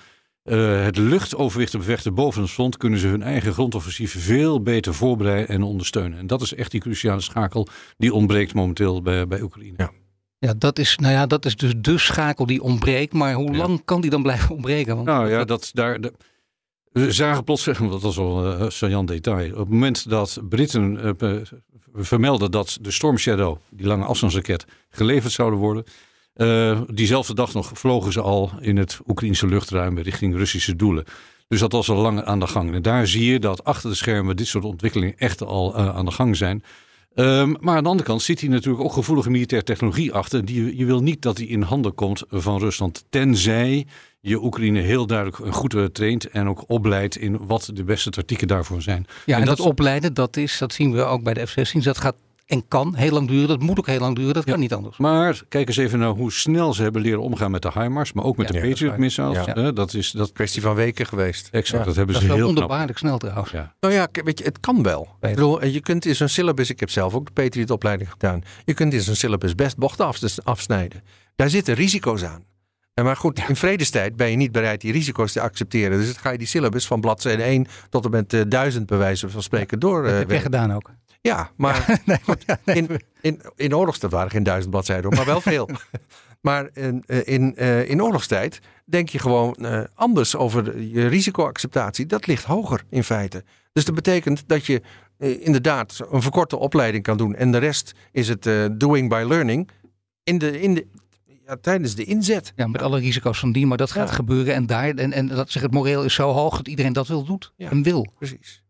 het 0.42 0.96
luchtoverwicht 0.96 1.70
te 1.70 1.78
bevechten 1.78 2.14
boven 2.14 2.42
het 2.42 2.50
front, 2.50 2.76
kunnen 2.76 2.98
ze 2.98 3.06
hun 3.06 3.22
eigen 3.22 3.52
grondoffensief 3.52 4.24
veel 4.24 4.62
beter 4.62 4.94
voorbereiden 4.94 5.48
en 5.48 5.62
ondersteunen. 5.62 6.18
En 6.18 6.26
dat 6.26 6.42
is 6.42 6.54
echt 6.54 6.70
die 6.70 6.80
cruciale 6.80 7.20
schakel 7.20 7.68
die 7.96 8.14
ontbreekt 8.14 8.54
momenteel 8.54 9.02
bij, 9.02 9.26
bij 9.26 9.42
Oekraïne. 9.42 9.74
Ja. 9.76 9.90
Ja, 10.40 10.54
dat 10.58 10.78
is, 10.78 10.96
nou 10.96 11.12
ja, 11.12 11.26
dat 11.26 11.44
is 11.44 11.56
dus 11.56 11.72
de 11.76 11.98
schakel 11.98 12.46
die 12.46 12.62
ontbreekt. 12.62 13.12
Maar 13.12 13.34
hoe 13.34 13.56
lang 13.56 13.84
kan 13.84 14.00
die 14.00 14.10
dan 14.10 14.22
blijven 14.22 14.54
ontbreken? 14.56 14.94
Want 14.94 15.06
nou 15.06 15.30
ja, 15.30 15.44
dat, 15.44 15.70
daar, 15.72 16.00
de, 16.00 16.12
we 16.92 17.12
zagen 17.12 17.44
plots, 17.44 17.64
dat 17.90 18.02
was 18.02 18.16
wel 18.16 18.46
een 18.46 18.60
uh, 18.60 18.70
saillant 18.70 19.08
detail. 19.08 19.52
Op 19.52 19.58
het 19.58 19.68
moment 19.68 20.08
dat 20.08 20.40
Britten 20.48 21.16
uh, 21.20 21.36
vermelden 21.94 22.50
dat 22.50 22.78
de 22.80 22.90
Storm 22.90 23.18
Shadow, 23.18 23.56
die 23.70 23.86
lange 23.86 24.04
afstandsraket, 24.04 24.64
geleverd 24.90 25.32
zouden 25.32 25.58
worden, 25.58 25.84
uh, 26.36 26.80
diezelfde 26.86 27.34
dag 27.34 27.52
nog 27.52 27.70
vlogen 27.74 28.12
ze 28.12 28.20
al 28.20 28.50
in 28.60 28.76
het 28.76 29.00
Oekraïnse 29.06 29.46
luchtruim 29.46 29.98
richting 29.98 30.36
Russische 30.36 30.76
doelen. 30.76 31.04
Dus 31.48 31.60
dat 31.60 31.72
was 31.72 31.88
al 31.90 31.96
lang 31.96 32.22
aan 32.22 32.40
de 32.40 32.46
gang. 32.46 32.74
En 32.74 32.82
daar 32.82 33.06
zie 33.06 33.32
je 33.32 33.38
dat 33.38 33.64
achter 33.64 33.90
de 33.90 33.96
schermen 33.96 34.36
dit 34.36 34.46
soort 34.46 34.64
ontwikkelingen 34.64 35.18
echt 35.18 35.42
al 35.42 35.78
uh, 35.78 35.96
aan 35.96 36.04
de 36.04 36.10
gang 36.10 36.36
zijn. 36.36 36.64
Um, 37.14 37.56
maar 37.60 37.76
aan 37.76 37.82
de 37.82 37.88
andere 37.88 38.08
kant 38.08 38.22
zit 38.22 38.40
hier 38.40 38.50
natuurlijk 38.50 38.84
ook 38.84 38.92
gevoelige 38.92 39.30
militaire 39.30 39.66
technologie 39.66 40.12
achter. 40.12 40.44
Die, 40.44 40.76
je 40.76 40.84
wil 40.84 41.02
niet 41.02 41.22
dat 41.22 41.36
die 41.36 41.48
in 41.48 41.62
handen 41.62 41.94
komt 41.94 42.22
van 42.28 42.58
Rusland. 42.58 43.04
Tenzij 43.08 43.86
je 44.20 44.42
Oekraïne 44.42 44.80
heel 44.80 45.06
duidelijk 45.06 45.54
goed 45.54 45.94
traint 45.94 46.28
en 46.28 46.48
ook 46.48 46.64
opleidt 46.66 47.16
in 47.16 47.46
wat 47.46 47.70
de 47.74 47.84
beste 47.84 48.10
tactieken 48.10 48.48
daarvoor 48.48 48.82
zijn. 48.82 49.06
Ja, 49.26 49.38
en, 49.38 49.44
dat, 49.44 49.60
opleiden, 49.60 50.14
dat, 50.14 50.36
is, 50.36 50.58
dat 50.58 50.72
zien 50.72 50.92
we 50.92 51.02
ook 51.02 51.22
bij 51.22 51.34
de 51.34 51.46
F-16. 51.46 51.82
Dat 51.82 51.98
gaat 51.98 52.16
en 52.50 52.68
kan 52.68 52.94
heel 52.94 53.12
lang 53.12 53.28
duren. 53.28 53.48
Dat 53.48 53.60
moet 53.60 53.78
ook 53.78 53.86
heel 53.86 53.98
lang 54.00 54.16
duren. 54.16 54.34
Dat 54.34 54.44
kan 54.44 54.60
niet 54.60 54.72
anders. 54.72 54.96
Maar 54.96 55.42
kijk 55.48 55.68
eens 55.68 55.76
even 55.76 55.98
naar 55.98 56.08
hoe 56.08 56.32
snel 56.32 56.74
ze 56.74 56.82
hebben 56.82 57.02
leren 57.02 57.20
omgaan 57.20 57.50
met 57.50 57.62
de 57.62 57.70
HIMARS. 57.74 58.12
Maar 58.12 58.24
ook 58.24 58.36
met 58.36 58.48
de 58.48 58.60
Patriot 58.60 58.96
missiles. 58.96 59.44
Ja. 59.44 59.72
dat 59.72 59.94
is 59.94 60.10
dat 60.10 60.32
kwestie 60.32 60.62
van 60.62 60.74
weken 60.74 61.06
geweest. 61.06 61.48
Exact. 61.50 61.84
Dat 61.84 61.96
hebben 61.96 62.16
ze 62.16 62.24
heel 62.24 62.44
wonderbaarlijk 62.44 62.98
snel 62.98 63.18
trouwens. 63.18 63.52
Nou 63.80 63.94
ja, 63.94 64.08
weet 64.12 64.38
je, 64.38 64.44
het 64.44 64.60
kan 64.60 64.82
wel. 64.82 65.08
Ik 65.20 65.34
bedoel, 65.34 65.64
je 65.64 65.80
kunt 65.80 66.06
in 66.06 66.16
zo'n 66.16 66.28
syllabus. 66.28 66.70
Ik 66.70 66.80
heb 66.80 66.90
zelf 66.90 67.14
ook 67.14 67.26
de 67.26 67.32
Patriot 67.32 67.70
opleiding 67.70 68.10
gedaan. 68.10 68.42
Je 68.64 68.74
kunt 68.74 68.94
in 68.94 69.00
zo'n 69.00 69.14
syllabus 69.14 69.54
best 69.54 69.76
bochten 69.76 70.12
afsnijden. 70.44 71.02
Daar 71.36 71.50
zitten 71.50 71.74
risico's 71.74 72.24
aan. 72.24 72.44
Maar 72.94 73.16
goed, 73.16 73.48
in 73.48 73.56
vredestijd 73.56 74.16
ben 74.16 74.30
je 74.30 74.36
niet 74.36 74.52
bereid 74.52 74.80
die 74.80 74.92
risico's 74.92 75.32
te 75.32 75.40
accepteren. 75.40 75.98
Dus 75.98 76.06
dan 76.06 76.22
ga 76.22 76.30
je 76.30 76.38
die 76.38 76.46
syllabus 76.46 76.86
van 76.86 77.00
bladzijde 77.00 77.42
1 77.42 77.66
tot 77.90 78.04
en 78.04 78.10
met 78.10 78.32
uh, 78.32 78.42
1000 78.48 78.86
bij 78.86 78.98
wijze 78.98 79.30
van 79.30 79.42
spreken 79.42 79.78
door. 79.78 80.02
Dat 80.02 80.12
heb 80.12 80.30
je 80.30 80.38
gedaan 80.38 80.72
ook. 80.72 80.90
Ja, 81.20 81.50
maar 81.56 82.00
nee, 82.06 82.18
in, 82.76 83.00
in, 83.20 83.40
in 83.56 83.74
oorlogstijd 83.76 84.12
waren 84.12 84.30
geen 84.30 84.42
duizend 84.42 84.70
bladzijden, 84.70 85.10
maar 85.10 85.24
wel 85.26 85.40
veel. 85.40 85.68
maar 86.40 86.70
in, 86.72 87.02
eh, 87.06 87.26
in, 87.28 87.54
uh, 87.58 87.88
in 87.90 88.02
oorlogstijd 88.02 88.60
denk 88.84 89.08
je 89.08 89.18
gewoon 89.18 89.56
uh, 89.60 89.82
anders 89.94 90.36
over 90.36 90.80
je 90.80 91.06
risicoacceptatie. 91.06 92.06
Dat 92.06 92.26
ligt 92.26 92.44
hoger 92.44 92.82
in 92.90 93.04
feite. 93.04 93.44
Dus 93.72 93.84
dat 93.84 93.94
betekent 93.94 94.42
dat 94.46 94.66
je 94.66 94.82
eh, 95.18 95.46
inderdaad 95.46 95.98
een 96.10 96.22
verkorte 96.22 96.56
opleiding 96.56 97.02
kan 97.02 97.16
doen. 97.16 97.34
En 97.34 97.52
de 97.52 97.58
rest 97.58 97.92
is 98.12 98.28
het 98.28 98.46
eh, 98.46 98.66
doing 98.72 99.08
by 99.08 99.24
learning. 99.28 99.68
In 100.24 100.38
de, 100.38 100.60
in 100.60 100.74
de, 100.74 100.86
ja, 101.46 101.56
tijdens 101.60 101.94
de 101.94 102.04
inzet. 102.04 102.52
Ja, 102.56 102.66
met 102.66 102.82
alle 102.82 102.98
risico's 102.98 103.38
van 103.38 103.52
die, 103.52 103.66
maar 103.66 103.76
dat 103.78 103.90
gaat 103.90 104.08
Ja. 104.08 104.14
gebeuren. 104.14 104.54
En, 104.54 104.66
daar, 104.66 104.88
en, 104.94 105.12
en 105.12 105.26
dat 105.26 105.50
zeg, 105.50 105.62
het 105.62 105.72
moreel 105.72 106.04
is 106.04 106.14
zo 106.14 106.32
hoog 106.32 106.56
dat 106.56 106.68
iedereen 106.68 106.92
dat 106.92 107.06
wil 107.08 107.24
doet 107.24 107.52
Ja. 107.56 107.70
en 107.70 107.82
wil. 107.82 108.06
Precies. 108.18 108.62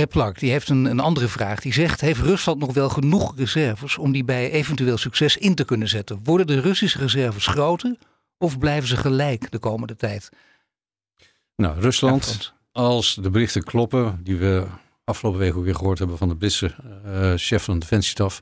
Plak, 0.00 0.38
die 0.38 0.50
heeft 0.50 0.68
een, 0.68 0.84
een 0.84 1.00
andere 1.00 1.28
vraag. 1.28 1.60
Die 1.60 1.72
zegt, 1.72 2.00
heeft 2.00 2.20
Rusland 2.20 2.58
nog 2.58 2.72
wel 2.74 2.88
genoeg 2.88 3.36
reserves 3.36 3.98
om 3.98 4.12
die 4.12 4.24
bij 4.24 4.50
eventueel 4.50 4.96
succes 4.96 5.36
in 5.36 5.54
te 5.54 5.64
kunnen 5.64 5.88
zetten? 5.88 6.20
Worden 6.24 6.46
de 6.46 6.60
Russische 6.60 6.98
reserves 6.98 7.46
groter 7.46 7.96
of 8.38 8.58
blijven 8.58 8.88
ze 8.88 8.96
gelijk 8.96 9.50
de 9.50 9.58
komende 9.58 9.96
tijd? 9.96 10.28
Nou, 11.56 11.80
Rusland, 11.80 12.52
als 12.72 13.14
de 13.14 13.30
berichten 13.30 13.62
kloppen, 13.64 14.20
die 14.22 14.36
we 14.36 14.66
afgelopen 15.04 15.40
week 15.40 15.56
ook 15.56 15.64
weer 15.64 15.74
gehoord 15.74 15.98
hebben 15.98 16.18
van 16.18 16.28
de 16.28 16.36
Britse 16.36 16.74
eh, 17.04 17.32
chef 17.36 17.62
van 17.64 17.74
de 17.74 17.80
defensiestaf. 17.80 18.40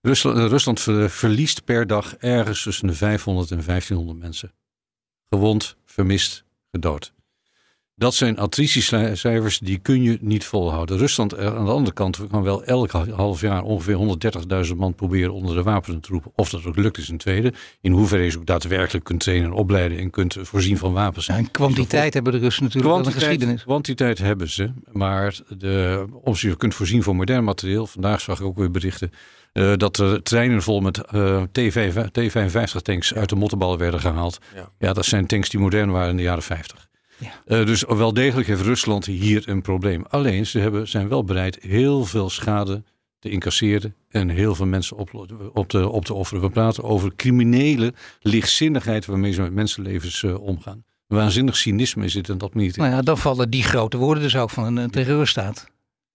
Rusland, 0.00 0.36
eh, 0.36 0.46
Rusland 0.46 0.80
ver- 0.80 1.10
verliest 1.10 1.64
per 1.64 1.86
dag 1.86 2.16
ergens 2.16 2.62
tussen 2.62 2.86
de 2.86 2.94
500 2.94 3.50
en 3.50 3.64
1500 3.64 4.18
mensen. 4.18 4.52
Gewond, 5.28 5.76
vermist, 5.84 6.44
gedood. 6.70 7.12
Dat 7.96 8.14
zijn 8.14 8.38
attritiecijfers 8.38 9.58
die 9.58 9.78
kun 9.78 10.02
je 10.02 10.18
niet 10.20 10.44
volhouden. 10.44 10.98
Rusland 10.98 11.32
eh, 11.32 11.56
aan 11.56 11.64
de 11.64 11.70
andere 11.70 11.94
kant 11.94 12.26
kan 12.30 12.42
wel 12.42 12.64
elk 12.64 12.90
half 12.90 13.40
jaar 13.40 13.62
ongeveer 13.62 14.18
130.000 14.66 14.76
man 14.76 14.94
proberen 14.94 15.32
onder 15.32 15.54
de 15.54 15.62
wapenen 15.62 16.00
te 16.00 16.08
roepen. 16.08 16.32
Of 16.34 16.50
dat 16.50 16.64
ook 16.64 16.76
lukt 16.76 16.98
is 16.98 17.08
een 17.08 17.18
tweede. 17.18 17.52
In 17.80 17.92
hoeverre 17.92 18.24
je 18.24 18.38
ook 18.38 18.46
daadwerkelijk 18.46 19.04
kunt 19.04 19.20
trainen 19.20 19.50
en 19.50 19.56
opleiden 19.56 19.98
en 19.98 20.10
kunt 20.10 20.36
voorzien 20.40 20.78
van 20.78 20.92
wapens. 20.92 21.26
Ja, 21.26 21.36
en 21.36 21.50
kwantiteit 21.50 22.14
hebben 22.14 22.32
de 22.32 22.38
Russen 22.38 22.62
natuurlijk 22.62 22.94
wel 22.94 23.06
een 23.06 23.12
geschiedenis. 23.12 23.62
Kwantiteit 23.62 24.18
hebben 24.18 24.50
ze, 24.50 24.72
maar 24.92 25.38
de, 25.58 26.04
of 26.22 26.40
je 26.40 26.56
kunt 26.56 26.74
voorzien 26.74 27.02
van 27.02 27.16
modern 27.16 27.44
materieel. 27.44 27.86
Vandaag 27.86 28.20
zag 28.20 28.40
ik 28.40 28.46
ook 28.46 28.56
weer 28.58 28.70
berichten 28.70 29.10
eh, 29.52 29.72
dat 29.76 29.98
er 29.98 30.22
treinen 30.22 30.62
vol 30.62 30.80
met 30.80 30.98
eh, 31.04 31.42
T5 31.42 31.94
T55 32.20 32.82
tanks 32.82 33.14
uit 33.14 33.28
de 33.28 33.36
mottenballen 33.36 33.78
werden 33.78 34.00
gehaald. 34.00 34.38
Ja. 34.54 34.68
Ja. 34.78 34.92
dat 34.92 35.04
zijn 35.04 35.26
tanks 35.26 35.48
die 35.48 35.60
modern 35.60 35.90
waren 35.90 36.10
in 36.10 36.16
de 36.16 36.22
jaren 36.22 36.42
50. 36.42 36.88
Ja. 37.18 37.30
Eh, 37.46 37.66
dus 37.66 37.84
wel 37.88 38.12
degelijk 38.12 38.48
heeft 38.48 38.62
Rusland 38.62 39.06
hier 39.06 39.48
een 39.48 39.62
probleem. 39.62 40.04
Alleen 40.08 40.46
ze 40.46 40.58
hebben, 40.58 40.88
zijn 40.88 41.08
wel 41.08 41.24
bereid 41.24 41.58
heel 41.60 42.04
veel 42.04 42.30
schade 42.30 42.82
te 43.18 43.30
incasseren 43.30 43.94
en 44.08 44.28
heel 44.28 44.54
veel 44.54 44.66
mensen 44.66 44.96
op, 44.96 45.36
op, 45.52 45.68
te, 45.68 45.88
op 45.88 46.04
te 46.04 46.14
offeren. 46.14 46.42
We 46.42 46.50
praten 46.50 46.84
over 46.84 47.12
criminele 47.16 47.94
lichtzinnigheid 48.20 49.06
waarmee 49.06 49.32
ze 49.32 49.42
met 49.42 49.52
mensenlevens 49.52 50.22
eh, 50.22 50.40
omgaan. 50.40 50.84
Waanzinnig 51.06 51.56
cynisme 51.56 52.04
is 52.04 52.14
het 52.14 52.28
en 52.28 52.38
dat 52.38 52.54
niet. 52.54 52.76
Nou 52.76 52.90
ja, 52.90 53.02
dan 53.02 53.18
vallen 53.18 53.50
die 53.50 53.62
grote 53.62 53.96
woorden 53.96 54.22
dus 54.22 54.36
ook 54.36 54.50
van 54.50 54.76
een, 54.76 54.90
terreurstaat. 54.90 55.66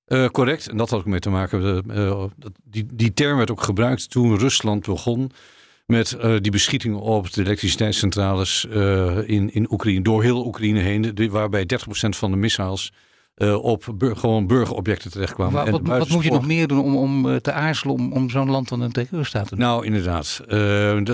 Eh, 0.05 0.25
correct, 0.27 0.69
en 0.69 0.77
dat 0.77 0.89
had 0.89 0.99
ook 0.99 1.05
mee 1.05 1.19
te 1.19 1.29
maken. 1.29 1.83
die, 2.63 2.85
die 2.93 3.13
term 3.13 3.37
werd 3.37 3.51
ook 3.51 3.63
gebruikt 3.63 4.09
toen 4.09 4.37
Rusland 4.37 4.85
begon 4.85 5.31
met 5.89 6.12
eh, 6.13 6.36
die 6.41 6.51
beschietingen 6.51 7.00
op 7.00 7.34
de 7.34 7.41
elektriciteitscentrales 7.41 8.67
eh, 8.67 9.17
in, 9.29 9.53
in 9.53 9.72
Oekraïne, 9.72 10.01
door 10.01 10.24
heel 10.24 10.46
Oekraïne 10.46 10.79
heen, 10.79 11.01
de- 11.13 11.29
waarbij 11.29 11.63
30% 11.63 11.67
van 12.10 12.31
de 12.31 12.38
missiles 12.38 12.91
eh, 13.36 13.63
op 13.63 13.93
bur- 13.98 14.15
gewoon 14.17 14.48
burgerobjecten 14.48 15.12
terechtkwamen. 15.12 15.53
Wa- 15.53 15.65
En 15.65 15.72
wat, 15.72 15.81
wat 15.81 16.10
moet 16.10 16.24
je 16.24 16.31
nog 16.31 16.46
meer 16.48 16.67
doen 16.67 16.84
om, 16.84 16.96
om 16.98 17.41
te 17.41 17.51
aarzelen 17.51 17.96
om, 17.96 18.12
om 18.13 18.29
zo'n 18.29 18.50
land 18.50 18.69
dan 18.69 18.81
een 18.81 18.91
terreurstaat 18.91 19.48
te 19.48 19.55
doen? 19.55 19.65
Nou, 19.65 19.86
inderdaad. 19.86 20.41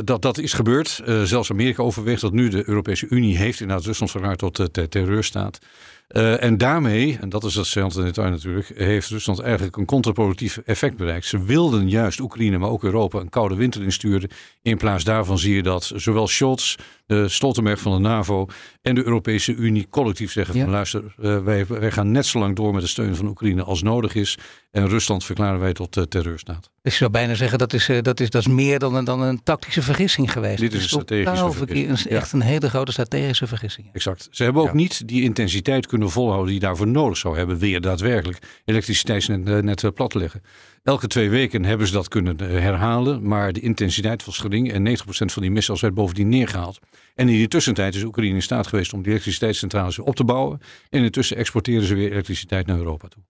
Dat, 0.06 0.22
dat 0.22 0.38
is 0.38 0.54
gebeurd. 0.54 1.02
Zelfs 1.24 1.52
Amerika 1.52 1.84
overweegt 1.84 2.22
dat 2.22 2.34
nu. 2.34 2.50
De 2.50 2.64
Europese 2.70 3.08
Unie 3.10 3.38
heeft 3.38 3.60
inderdaad 3.60 3.86
Rusland 3.86 4.12
verklaard 4.12 4.38
tot 4.40 4.74
ter- 4.74 4.90
terreurstaat. 4.90 5.60
Eh, 6.08 6.44
en 6.44 6.58
daarmee, 6.58 7.18
en 7.22 7.30
dat 7.30 7.44
is 7.44 7.56
het 7.56 7.66
saillante 7.66 8.04
detail 8.04 8.30
natuurlijk, 8.30 8.72
heeft 8.76 9.10
Rusland 9.10 9.40
eigenlijk 9.40 9.78
een 9.78 9.86
contraproductief 9.86 10.58
effect 10.58 10.98
bereikt. 10.98 11.26
Ze 11.26 11.44
wilden 11.44 11.90
juist 11.90 12.20
Oekraïne, 12.20 12.58
maar 12.58 12.70
ook 12.70 12.84
Europa, 12.84 13.20
een 13.20 13.30
koude 13.30 13.56
winter 13.56 13.84
insturen. 13.84 14.30
In 14.62 14.78
plaats 14.78 15.04
daarvan 15.04 15.38
zie 15.38 15.56
je 15.56 15.64
dat 15.64 15.92
zowel 15.96 16.28
Scholz, 16.28 16.76
de 17.06 17.28
Stoltenberg 17.30 17.80
van 17.80 17.92
de 17.94 18.10
NAVO 18.10 18.48
en 18.82 18.96
de 18.96 19.06
Europese 19.06 19.56
Unie 19.56 19.88
collectief 19.90 20.32
zeggen 20.32 20.56
Ja. 20.56 20.64
van 20.64 20.72
luister, 20.72 21.04
eh, 21.22 21.44
wij, 21.44 21.66
wij 21.68 21.92
gaan 21.92 22.12
net 22.12 22.26
zo 22.26 22.40
lang 22.40 22.56
door 22.56 22.74
met 22.74 22.82
de 22.82 22.88
steun 22.88 23.16
van 23.16 23.28
Oekraïne 23.28 23.64
als 23.64 23.82
nodig 23.84 24.16
is. 24.16 24.38
En 24.76 24.88
Rusland 24.88 25.24
verklaren 25.26 25.60
wij 25.60 25.74
tot 25.74 25.98
eh, 25.98 26.04
terreurstaat. 26.04 26.70
Dus 26.82 26.92
je 26.94 26.98
zou 27.00 27.12
bijna 27.12 27.34
zeggen 27.36 27.58
dat 27.58 27.74
is, 27.74 27.90
eh, 27.90 28.02
dat 28.02 28.20
is, 28.20 28.30
dat 28.30 28.42
is 28.42 28.48
meer 28.48 28.80
dan, 28.80 28.96
een- 28.96 29.04
dan 29.06 29.22
een 29.22 29.44
tactische 29.44 29.82
vergissing 29.82 30.32
geweest. 30.32 30.60
Dit 30.60 30.74
is 30.74 30.82
een 30.82 30.90
strategische 30.90 31.52
vergissing, 31.52 32.10
ja. 32.10 32.16
echt 32.16 32.32
een 32.32 32.42
hele 32.42 32.70
grote 32.70 32.92
strategische 32.92 33.48
vergissing. 33.48 33.90
Exact. 33.94 34.28
Ze 34.32 34.44
hebben 34.44 34.62
ook 34.62 34.68
Ja. 34.68 34.74
niet 34.74 35.08
die 35.08 35.22
intensiteit 35.24 35.88
kunnen 35.88 36.10
volhouden 36.10 36.46
die 36.46 36.54
je 36.56 36.60
daarvoor 36.66 36.88
nodig 36.88 37.18
zou 37.18 37.38
hebben. 37.38 37.68
Je 37.70 37.80
daadwerkelijk 37.80 38.38
elektriciteitsnet 38.66 39.64
net 39.64 39.84
eh, 39.84 39.92
plat 39.92 40.10
te 40.10 40.18
leggen. 40.18 40.42
Elke 40.84 41.08
twee 41.08 41.30
weken 41.30 41.66
hebben 41.66 41.88
ze 41.88 41.94
dat 41.94 42.08
kunnen 42.08 42.40
herhalen. 42.40 43.28
Maar 43.28 43.54
de 43.54 43.60
intensiteit 43.60 44.26
was 44.26 44.38
gering. 44.38 44.72
En 44.72 44.84
90% 44.84 45.32
van 45.34 45.42
die 45.42 45.52
missiles 45.52 45.82
werd 45.82 45.94
bovendien 45.94 46.30
neergehaald. 46.30 46.80
En 47.16 47.30
in 47.30 47.36
die 47.36 47.48
tussentijd 47.48 47.96
is 47.96 48.04
Oekraïne 48.04 48.36
in 48.36 48.42
staat 48.42 48.68
geweest 48.68 48.94
om 48.94 49.02
die 49.02 49.12
elektriciteitscentrales 49.12 49.98
weer 49.98 50.06
op 50.06 50.16
te 50.16 50.24
bouwen. 50.24 50.60
En 50.90 51.04
intussen 51.04 51.38
exporteren 51.38 51.84
ze 51.88 51.96
weer 51.96 52.12
elektriciteit 52.12 52.68
naar 52.68 52.78
Europa 52.78 53.08
toe. 53.08 53.24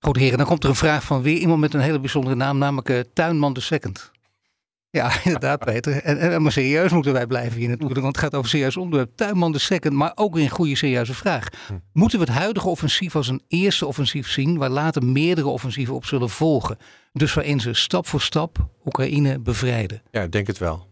Goed 0.00 0.16
heren, 0.16 0.38
dan 0.38 0.46
komt 0.46 0.64
er 0.64 0.70
een 0.70 0.76
vraag 0.76 1.04
van 1.04 1.22
weer 1.22 1.36
iemand 1.36 1.60
met 1.60 1.74
een 1.74 1.80
hele 1.80 2.00
bijzondere 2.00 2.34
naam, 2.34 2.58
namelijk 2.58 2.88
eh, 2.88 3.00
Tuinman 3.12 3.52
de 3.52 3.60
Second. 3.60 4.10
Ja, 4.90 5.12
inderdaad 5.24 5.64
Peter. 5.64 6.02
En, 6.02 6.18
en, 6.18 6.42
maar 6.42 6.52
serieus 6.52 6.92
moeten 6.92 7.12
wij 7.12 7.26
blijven 7.26 7.58
hier 7.58 7.68
natuurlijk, 7.68 8.00
want 8.00 8.16
het 8.16 8.24
gaat 8.24 8.34
over 8.34 8.44
een 8.44 8.50
serieus 8.50 8.76
onderwerp. 8.76 9.16
Tuinman 9.16 9.52
de 9.52 9.58
Second, 9.58 9.94
maar 9.94 10.12
ook 10.14 10.34
weer 10.34 10.44
een 10.44 10.50
goede 10.50 10.76
serieuze 10.76 11.14
vraag. 11.14 11.48
Moeten 11.92 12.18
we 12.18 12.24
het 12.24 12.34
huidige 12.34 12.68
offensief 12.68 13.16
als 13.16 13.28
een 13.28 13.42
eerste 13.48 13.86
offensief 13.86 14.30
zien, 14.30 14.56
waar 14.56 14.70
later 14.70 15.04
meerdere 15.04 15.48
offensieven 15.48 15.94
op 15.94 16.04
zullen 16.04 16.30
volgen? 16.30 16.78
Dus 17.12 17.34
waarin 17.34 17.60
ze 17.60 17.74
stap 17.74 18.06
voor 18.06 18.20
stap 18.20 18.68
Oekraïne 18.84 19.38
bevrijden. 19.38 20.02
Ja, 20.10 20.22
ik 20.22 20.32
denk 20.32 20.46
het 20.46 20.58
wel. 20.58 20.86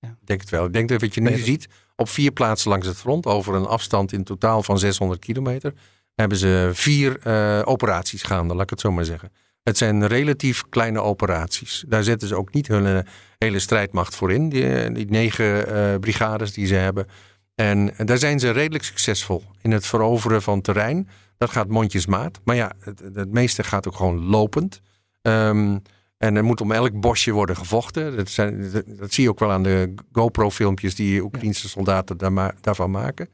Ja. 0.00 0.08
Ik 0.08 0.26
denk 0.26 0.40
het 0.40 0.50
wel. 0.50 0.64
Ik 0.64 0.72
denk 0.72 0.88
dat 0.88 1.00
wat 1.00 1.14
je 1.14 1.20
nu 1.20 1.28
Peter. 1.28 1.44
ziet, 1.44 1.68
op 1.96 2.08
vier 2.08 2.30
plaatsen 2.30 2.70
langs 2.70 2.86
het 2.86 2.96
front, 2.96 3.26
over 3.26 3.54
een 3.54 3.66
afstand 3.66 4.12
in 4.12 4.24
totaal 4.24 4.62
van 4.62 4.78
600 4.78 5.20
kilometer, 5.20 5.74
hebben 6.20 6.38
ze 6.38 6.70
vier 6.72 7.18
eh, 7.22 7.60
operaties 7.64 8.22
gaande, 8.22 8.54
laat 8.54 8.62
ik 8.62 8.70
het 8.70 8.80
zo 8.80 8.92
maar 8.92 9.04
zeggen. 9.04 9.32
Het 9.62 9.78
zijn 9.78 10.06
relatief 10.06 10.64
kleine 10.68 11.00
operaties. 11.00 11.84
Daar 11.88 12.02
zetten 12.02 12.28
ze 12.28 12.36
ook 12.36 12.52
niet 12.52 12.68
hun 12.68 12.86
eh, 12.86 12.98
hele 13.38 13.58
strijdmacht 13.58 14.16
voor 14.16 14.32
in, 14.32 14.48
die, 14.48 14.74
eh, 14.74 14.94
die 14.94 15.10
negen 15.10 16.00
brigades 16.00 16.52
die 16.52 16.66
ze 16.66 16.74
hebben. 16.74 17.06
En 17.54 17.92
daar 18.04 18.18
zijn 18.18 18.40
ze 18.40 18.50
redelijk 18.50 18.84
succesvol 18.84 19.44
in 19.62 19.70
het 19.70 19.86
veroveren 19.86 20.42
van 20.42 20.60
terrein. 20.60 21.08
Dat 21.36 21.50
gaat 21.50 21.68
mondjesmaat. 21.68 22.40
Maar 22.44 22.56
ja, 22.56 22.72
het, 22.80 23.02
het 23.14 23.32
meeste 23.32 23.64
gaat 23.64 23.88
ook 23.88 23.96
gewoon 23.96 24.24
lopend. 24.24 24.80
Ehm, 25.22 25.78
en 26.18 26.36
er 26.36 26.44
moet 26.44 26.60
om 26.60 26.72
elk 26.72 27.00
bosje 27.00 27.32
worden 27.32 27.56
gevochten. 27.56 28.16
Dat, 28.16 28.28
zijn, 28.28 28.70
dat, 28.70 28.84
dat 28.86 29.12
zie 29.12 29.24
je 29.24 29.30
ook 29.30 29.38
wel 29.38 29.52
aan 29.52 29.62
de 29.62 29.94
GoPro-filmpjes 30.12 30.94
die 30.94 31.22
Oekraïnse 31.22 31.68
soldaten 31.68 32.16
daar 32.16 32.32
ma- 32.32 32.54
daarvan 32.60 32.90
maken. 32.90 33.28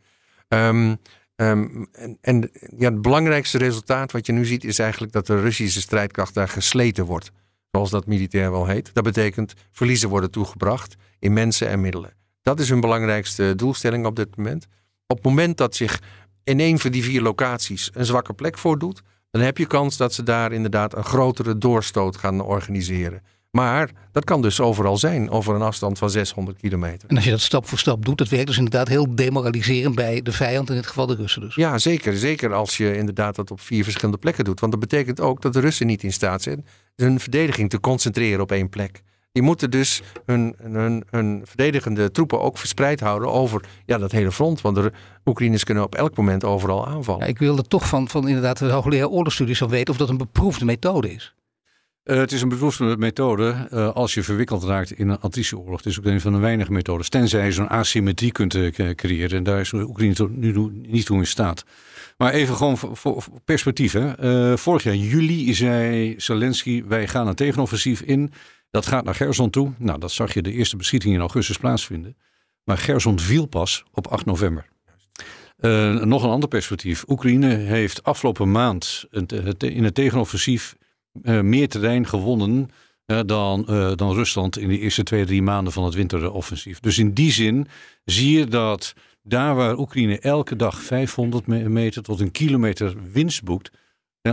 Ehm, 0.48 0.94
ehm, 1.36 1.84
en 2.20 2.50
ja, 2.76 2.90
het 2.90 3.02
belangrijkste 3.02 3.58
resultaat 3.58 4.12
wat 4.12 4.26
je 4.26 4.32
nu 4.32 4.44
ziet 4.44 4.64
is 4.64 4.78
eigenlijk 4.78 5.12
dat 5.12 5.26
de 5.26 5.40
Russische 5.40 5.80
strijdkracht 5.80 6.34
daar 6.34 6.48
gesleten 6.48 7.04
wordt. 7.04 7.30
Zoals 7.70 7.90
dat 7.90 8.06
militair 8.06 8.50
wel 8.50 8.66
heet. 8.66 8.90
Dat 8.92 9.04
betekent 9.04 9.54
verliezen 9.72 10.08
worden 10.08 10.30
toegebracht 10.30 10.94
in 11.18 11.32
mensen 11.32 11.68
en 11.68 11.80
middelen. 11.80 12.14
Dat 12.42 12.60
is 12.60 12.68
hun 12.68 12.80
belangrijkste 12.80 13.52
doelstelling 13.56 14.06
op 14.06 14.16
dit 14.16 14.36
moment. 14.36 14.66
Op 15.06 15.16
het 15.16 15.24
moment 15.24 15.56
dat 15.56 15.76
zich 15.76 16.00
in 16.44 16.60
een 16.60 16.78
van 16.78 16.90
die 16.90 17.02
vier 17.02 17.22
locaties 17.22 17.90
een 17.92 18.04
zwakke 18.04 18.32
plek 18.32 18.58
voordoet, 18.58 19.02
dan 19.30 19.42
heb 19.42 19.58
je 19.58 19.66
kans 19.66 19.96
dat 19.96 20.14
ze 20.14 20.22
daar 20.22 20.52
inderdaad 20.52 20.96
een 20.96 21.04
grotere 21.04 21.58
doorstoot 21.58 22.16
gaan 22.16 22.40
organiseren. 22.40 23.22
Maar 23.54 23.90
dat 24.12 24.24
kan 24.24 24.42
dus 24.42 24.60
overal 24.60 24.96
zijn, 24.96 25.30
over 25.30 25.54
een 25.54 25.62
afstand 25.62 25.98
van 25.98 26.10
600 26.10 26.58
kilometer. 26.58 27.08
En 27.08 27.16
als 27.16 27.24
je 27.24 27.30
dat 27.30 27.40
stap 27.40 27.66
voor 27.66 27.78
stap 27.78 28.04
doet, 28.04 28.18
dat 28.18 28.28
werkt 28.28 28.46
dus 28.46 28.56
inderdaad 28.56 28.88
heel 28.88 29.14
demoraliserend 29.14 29.94
bij 29.94 30.22
de 30.22 30.32
vijand, 30.32 30.68
in 30.68 30.74
dit 30.74 30.86
geval 30.86 31.06
de 31.06 31.14
Russen 31.14 31.40
dus. 31.40 31.54
Ja, 31.54 31.78
zeker. 31.78 32.16
Zeker 32.16 32.54
als 32.54 32.76
je 32.76 32.96
inderdaad 32.96 33.34
dat 33.34 33.50
op 33.50 33.60
vier 33.60 33.82
verschillende 33.84 34.18
plekken 34.18 34.44
doet. 34.44 34.60
Want 34.60 34.72
dat 34.72 34.80
betekent 34.80 35.20
ook 35.20 35.42
dat 35.42 35.52
de 35.52 35.60
Russen 35.60 35.86
niet 35.86 36.02
in 36.02 36.12
staat 36.12 36.42
zijn 36.42 36.64
hun 36.96 37.20
verdediging 37.20 37.70
te 37.70 37.80
concentreren 37.80 38.40
op 38.40 38.52
één 38.52 38.68
plek. 38.68 39.02
Die 39.32 39.42
moeten 39.42 39.70
dus 39.70 40.02
hun, 40.26 40.54
hun, 40.62 41.04
hun 41.10 41.42
verdedigende 41.44 42.10
troepen 42.10 42.40
ook 42.40 42.58
verspreid 42.58 43.00
houden 43.00 43.32
over 43.32 43.64
ja, 43.86 43.98
dat 43.98 44.12
hele 44.12 44.32
front. 44.32 44.60
Want 44.60 44.76
de 44.76 44.92
Oekraïners 45.24 45.64
kunnen 45.64 45.84
op 45.84 45.94
elk 45.94 46.16
moment 46.16 46.44
overal 46.44 46.86
aanvallen. 46.86 47.20
Ja, 47.20 47.26
ik 47.26 47.38
wilde 47.38 47.62
toch 47.62 47.88
van, 47.88 48.08
van 48.08 48.28
inderdaad 48.28 48.58
de 48.58 48.70
hoogleraar 48.70 49.08
oorlogsstudies 49.08 49.58
van 49.58 49.68
weten 49.68 49.92
of 49.92 49.98
dat 49.98 50.08
een 50.08 50.16
beproefde 50.16 50.64
methode 50.64 51.12
is. 51.12 51.34
Eh, 52.04 52.16
het 52.16 52.32
is 52.32 52.42
een 52.42 52.48
beproefde 52.48 52.96
methode 52.98 53.66
eh, 53.70 53.92
als 53.92 54.14
je 54.14 54.22
verwikkeld 54.22 54.64
raakt 54.64 54.90
in 54.90 55.08
een 55.08 55.20
attritie-oorlog. 55.20 55.76
Het 55.76 55.86
is 55.86 55.98
ook 55.98 56.04
een 56.04 56.20
van 56.20 56.32
de 56.32 56.38
weinige 56.38 56.72
methodes. 56.72 57.08
Tenzij 57.08 57.44
je 57.44 57.52
zo'n 57.52 57.68
asymmetrie 57.68 58.32
kunt 58.32 58.54
eh, 58.54 58.94
creëren. 58.94 59.38
En 59.38 59.42
daar 59.42 59.60
is 59.60 59.72
Oekraïne 59.72 60.28
nu 60.30 60.70
niet 60.72 61.06
toe 61.06 61.18
in 61.18 61.26
staat. 61.26 61.64
Maar 62.16 62.32
even 62.32 62.56
gewoon 62.56 62.78
voor, 62.78 63.24
perspectief. 63.44 63.92
Hè. 63.92 64.58
Vorig 64.58 64.82
jaar 64.82 64.94
juli 64.94 65.54
zei 65.54 66.14
Zelensky, 66.16 66.84
wij 66.86 67.08
gaan 67.08 67.26
een 67.26 67.34
tegenoffensief 67.34 68.00
in. 68.00 68.32
Dat 68.70 68.86
gaat 68.86 69.04
naar 69.04 69.14
Gerson 69.14 69.50
toe. 69.50 69.72
Nou, 69.78 69.98
dat 69.98 70.12
zag 70.12 70.34
je 70.34 70.42
de 70.42 70.52
eerste 70.52 70.76
beschieting 70.76 71.14
in 71.14 71.20
augustus 71.20 71.56
plaatsvinden. 71.56 72.16
Maar 72.64 72.78
Gerson 72.78 73.18
viel 73.18 73.46
pas 73.46 73.84
op 73.92 74.06
8 74.06 74.24
november. 74.24 74.66
Nog 76.06 76.22
een 76.22 76.30
ander 76.30 76.48
perspectief. 76.48 77.04
Oekraïne 77.08 77.54
heeft 77.54 78.02
afgelopen 78.02 78.50
maand 78.50 79.04
in 79.58 79.84
het 79.84 79.94
tegenoffensief 79.94 80.76
uh, 81.22 81.40
meer 81.40 81.68
terrein 81.68 82.06
gewonnen 82.06 82.70
uh, 83.06 83.20
dan, 83.26 83.64
dan 83.96 84.14
Rusland 84.14 84.58
in 84.58 84.68
de 84.68 84.78
eerste 84.78 85.02
twee, 85.02 85.24
drie 85.24 85.42
maanden 85.42 85.72
van 85.72 85.84
het 85.84 85.94
winteroffensief. 85.94 86.80
Dus 86.80 86.98
in 86.98 87.12
die 87.12 87.32
zin 87.32 87.66
zie 88.04 88.38
je 88.38 88.46
dat 88.46 88.94
daar 89.22 89.54
waar 89.54 89.78
Oekraïne 89.78 90.18
elke 90.18 90.56
dag 90.56 90.82
500 90.82 91.46
meter 91.46 92.02
tot 92.02 92.20
een 92.20 92.30
kilometer 92.30 92.94
winst 93.12 93.42
boekt, 93.42 93.70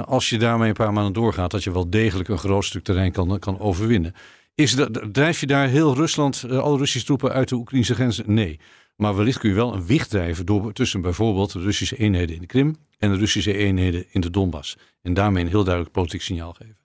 als 0.05 0.29
je 0.29 0.37
daarmee 0.37 0.67
een 0.67 0.73
paar 0.73 0.93
maanden 0.93 1.13
doorgaat, 1.13 1.51
dat 1.51 1.63
je 1.63 1.71
wel 1.71 1.89
degelijk 1.89 2.29
een 2.29 2.37
groot 2.37 2.65
stuk 2.65 2.83
terrein 2.83 3.11
kan, 3.11 3.39
kan 3.39 3.59
overwinnen. 3.59 4.13
Is 4.55 4.75
dat, 4.75 4.99
drijf 5.11 5.39
je 5.39 5.47
daar 5.47 5.67
heel 5.67 5.95
Rusland, 5.95 6.45
alle 6.49 6.77
Russische 6.77 7.05
troepen 7.05 7.31
uit 7.31 7.49
de 7.49 7.55
Oekraïnse 7.55 7.93
grenzen? 7.93 8.33
Nee. 8.33 8.59
Maar 9.01 9.15
wellicht 9.15 9.39
kun 9.39 9.49
je 9.49 9.55
wel 9.55 9.73
een 9.73 9.85
wicht 9.85 10.09
drijven 10.09 10.45
door, 10.45 10.73
tussen 10.73 11.01
bijvoorbeeld 11.01 11.51
de 11.51 11.59
Russische 11.59 11.97
eenheden 11.97 12.35
in 12.35 12.41
de 12.41 12.47
Krim 12.47 12.75
en 12.97 13.11
de 13.11 13.17
Russische 13.17 13.53
eenheden 13.53 14.05
in 14.11 14.21
de 14.21 14.29
Donbass. 14.29 14.77
En 15.01 15.13
daarmee 15.13 15.43
een 15.43 15.49
heel 15.49 15.63
duidelijk 15.63 15.93
politiek 15.93 16.21
signaal 16.21 16.53
geven. 16.53 16.77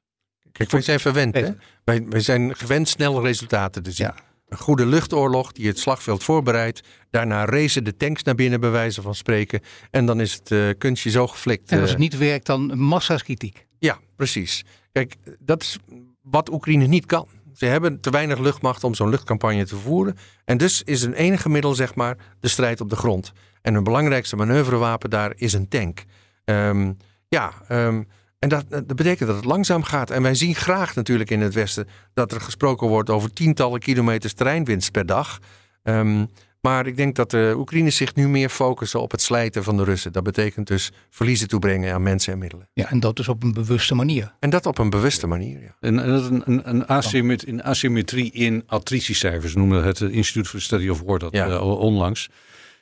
Kijk, 0.53 0.71
wij 0.71 0.81
zijn 0.81 1.01
verwend. 1.01 1.35
Hè? 1.35 1.51
Wij, 1.85 2.07
wij 2.09 2.21
zijn 2.21 2.57
gewend 2.57 2.89
snelle 2.89 3.21
resultaten 3.21 3.83
te 3.83 3.91
zien. 3.91 4.11
Een 4.49 4.59
goede 4.59 4.87
luchtoorlog 4.87 5.53
die 5.53 5.67
het 5.67 5.79
slagveld 5.79 6.25
voorbereidt. 6.25 6.83
Daarna 7.11 7.45
racen 7.45 7.85
de 7.85 7.97
tanks 7.97 8.23
naar 8.23 8.35
binnen, 8.35 8.61
bij 8.61 8.71
wijze 8.71 9.03
van 9.03 9.15
spreken. 9.15 9.61
En 9.91 10.07
dan 10.07 10.21
is 10.21 10.33
het 10.33 10.51
uh, 10.51 10.71
kunstje 10.79 11.11
zo 11.11 11.27
geflikt. 11.27 11.71
En 11.71 11.81
als 11.81 11.91
het 11.91 11.99
niet 11.99 12.19
werkt, 12.19 12.47
dan 12.47 12.79
massa's 12.79 13.23
kritiek. 13.23 13.67
Ja, 13.79 13.99
precies. 14.17 14.65
Kijk, 14.93 15.17
dat 15.39 15.63
is 15.63 15.79
wat 16.23 16.53
Oekraïne 16.53 16.87
niet 16.87 17.07
kan. 17.07 17.29
Ze 17.57 17.67
hebben 17.67 18.01
te 18.01 18.11
weinig 18.11 18.39
luchtmacht 18.39 18.85
om 18.85 18.95
zo'n 18.95 19.09
luchtcampagne 19.09 19.67
te 19.67 19.77
voeren. 19.77 20.17
En 20.45 20.57
dus 20.57 20.83
is 20.83 21.03
een 21.03 21.15
enige 21.15 21.49
middel, 21.49 21.75
zeg 21.75 21.95
maar, 21.95 22.17
de 22.41 22.49
strijd 22.49 22.81
op 22.81 22.91
de 22.91 22.97
grond. 22.97 23.33
En 23.63 23.75
hun 23.75 23.85
belangrijkste 23.85 24.37
manoeuvrewapen 24.37 25.11
daar 25.11 25.33
is 25.37 25.53
een 25.53 25.69
tank. 25.69 26.05
Um, 26.45 26.97
ja, 27.29 27.53
um, 27.69 28.09
en 28.39 28.49
dat, 28.49 28.65
dat, 28.69 28.97
betekent 28.97 29.29
dat 29.29 29.37
het 29.37 29.45
langzaam 29.45 29.83
gaat. 29.83 30.11
En 30.11 30.23
wij 30.23 30.35
zien 30.35 30.55
graag 30.55 30.95
natuurlijk 30.95 31.31
in 31.31 31.41
het 31.41 31.55
Westen 31.55 31.89
dat 32.15 32.33
er 32.33 32.41
gesproken 32.41 32.89
wordt 32.89 33.11
over 33.11 33.33
tientallen 33.33 33.81
kilometers 33.81 34.33
terreinwinst 34.33 34.91
per 34.91 35.07
dag. 35.07 35.39
Um, 35.83 36.31
maar 36.67 36.87
ik 36.87 36.97
denk 36.97 37.15
dat 37.17 37.31
de 37.31 37.55
Oekraïners 37.57 37.97
zich 37.97 38.15
nu 38.15 38.29
meer 38.29 38.49
focussen 38.49 39.01
op 39.01 39.11
het 39.11 39.23
slijten 39.23 39.65
van 39.65 39.77
de 39.77 39.85
Russen. 39.85 40.13
Dat 40.13 40.23
betekent 40.23 40.67
dus 40.67 40.93
verliezen 41.11 41.49
toebrengen 41.49 41.95
aan 41.95 42.03
mensen 42.03 42.33
en 42.33 42.39
middelen. 42.39 42.69
Ja, 42.73 42.91
en 42.91 43.01
dat 43.01 43.17
dus 43.17 43.29
op 43.29 43.43
een 43.43 43.53
bewuste 43.53 43.95
manier. 43.95 44.35
En 44.39 44.51
dat 44.51 44.67
op 44.67 44.79
een 44.79 44.91
bewuste 44.91 45.27
manier, 45.27 45.61
ja. 45.61 45.77
En, 45.81 46.09
een, 46.09 46.43
een, 46.45 46.69
een, 46.69 46.87
asymmetrie, 46.87 47.53
een 47.53 47.63
asymmetrie 47.63 48.33
in 48.33 48.63
attritiecijfers 48.67 49.55
noemde 49.55 49.83
het 49.83 50.01
Instituut 50.01 50.49
for 50.49 50.59
the 50.59 50.65
Study 50.65 50.89
of 50.89 51.01
War 51.01 51.19
dat 51.19 51.33
ja. 51.33 51.49
uh, 51.49 51.79
onlangs. 51.81 52.31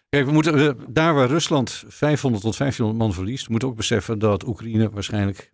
Kijk, 0.08 0.26
we 0.26 0.32
moeten, 0.32 0.76
daar 0.88 1.14
waar 1.14 1.28
Rusland 1.28 1.84
500 1.88 2.42
tot 2.44 2.58
1500 2.58 2.98
man 2.98 3.24
verliest, 3.24 3.48
moeten 3.48 3.68
we 3.68 3.74
ook 3.74 3.80
beseffen 3.80 4.18
dat 4.18 4.46
Oekraïne 4.46 4.90
waarschijnlijk 4.90 5.52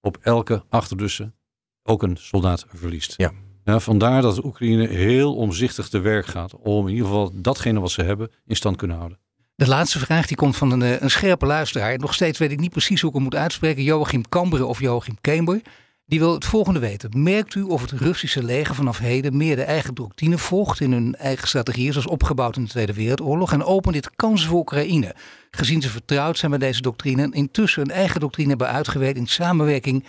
op 0.00 0.18
elke 0.20 0.64
acht 0.68 0.92
Russen 0.96 1.34
ook 1.82 2.02
een 2.02 2.16
soldaat 2.16 2.66
verliest. 2.74 3.14
Ja. 3.16 3.32
Ja, 3.68 3.80
vandaar 3.80 4.22
dat 4.22 4.44
Oekraïne 4.44 4.86
heel 4.86 5.34
omzichtig 5.34 5.88
te 5.88 5.98
werk 5.98 6.26
gaat 6.26 6.54
om 6.56 6.86
in 6.86 6.92
ieder 6.92 7.06
geval 7.06 7.30
datgene 7.34 7.80
wat 7.80 7.90
ze 7.90 8.02
hebben 8.02 8.30
in 8.46 8.56
stand 8.56 8.76
kunnen 8.76 8.96
houden. 8.96 9.18
De 9.54 9.68
laatste 9.68 9.98
vraag 9.98 10.26
die 10.26 10.36
komt 10.36 10.56
van 10.56 10.70
een, 10.70 10.82
eh, 10.82 11.00
een 11.00 11.10
scherpe 11.10 11.46
luisteraar. 11.46 11.98
Nog 11.98 12.14
steeds 12.14 12.38
weet 12.38 12.50
ik 12.50 12.60
niet 12.60 12.70
precies 12.70 13.00
hoe 13.00 13.08
ik 13.08 13.14
hem 13.14 13.24
moet 13.24 13.34
uitspreken. 13.34 13.82
Joachim 13.82 14.28
Kamber 14.28 14.66
of 14.66 14.80
Joachim 14.80 15.16
Kember. 15.20 15.60
Die 16.06 16.18
wil 16.18 16.32
het 16.34 16.44
volgende 16.44 16.78
weten. 16.78 17.22
Merkt 17.22 17.54
u 17.54 17.62
of 17.62 17.80
het 17.80 17.90
Russische 17.90 18.42
leger 18.42 18.74
vanaf 18.74 18.98
heden 18.98 19.36
meer 19.36 19.56
de 19.56 19.62
eigen 19.62 19.94
doctrine 19.94 20.38
volgt 20.38 20.80
in 20.80 20.92
hun 20.92 21.14
eigen 21.14 21.48
strategie, 21.48 21.92
zoals 21.92 22.06
opgebouwd 22.06 22.56
in 22.56 22.64
de 22.64 22.70
Tweede 22.70 22.94
Wereldoorlog? 22.94 23.52
En 23.52 23.64
opent 23.64 23.94
dit 23.94 24.10
kansen 24.16 24.48
voor 24.48 24.58
Oekraïne? 24.58 25.14
Gezien 25.50 25.82
ze 25.82 25.88
vertrouwd 25.88 26.38
zijn 26.38 26.50
met 26.50 26.60
deze 26.60 26.82
doctrine 26.82 27.22
en 27.22 27.32
intussen 27.32 27.82
hun 27.82 27.90
eigen 27.90 28.20
doctrine 28.20 28.48
hebben 28.48 28.68
uitgewerkt 28.68 29.18
in 29.18 29.26
samenwerking 29.26 30.04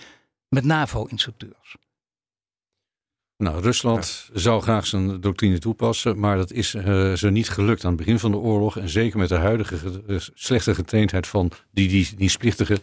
met 0.49 0.63
NAVO-instructeurs. 0.63 1.77
Nou, 3.43 3.61
Rusland 3.61 4.29
zou 4.33 4.61
graag 4.61 4.87
zijn 4.87 5.21
doctrine 5.21 5.59
toepassen, 5.59 6.19
maar 6.19 6.37
dat 6.37 6.51
is 6.51 6.75
uh, 6.75 7.13
ze 7.13 7.29
niet 7.29 7.49
gelukt 7.49 7.83
aan 7.83 7.89
het 7.89 7.99
begin 7.99 8.19
van 8.19 8.31
de 8.31 8.37
oorlog. 8.37 8.77
En 8.77 8.89
zeker 8.89 9.19
met 9.19 9.29
de 9.29 9.35
huidige 9.35 9.75
uh, 10.07 10.17
slechte 10.33 10.75
getraindheid 10.75 11.27
van 11.27 11.51
die, 11.71 11.87
die 11.87 12.09
dienstplichtigen 12.15 12.79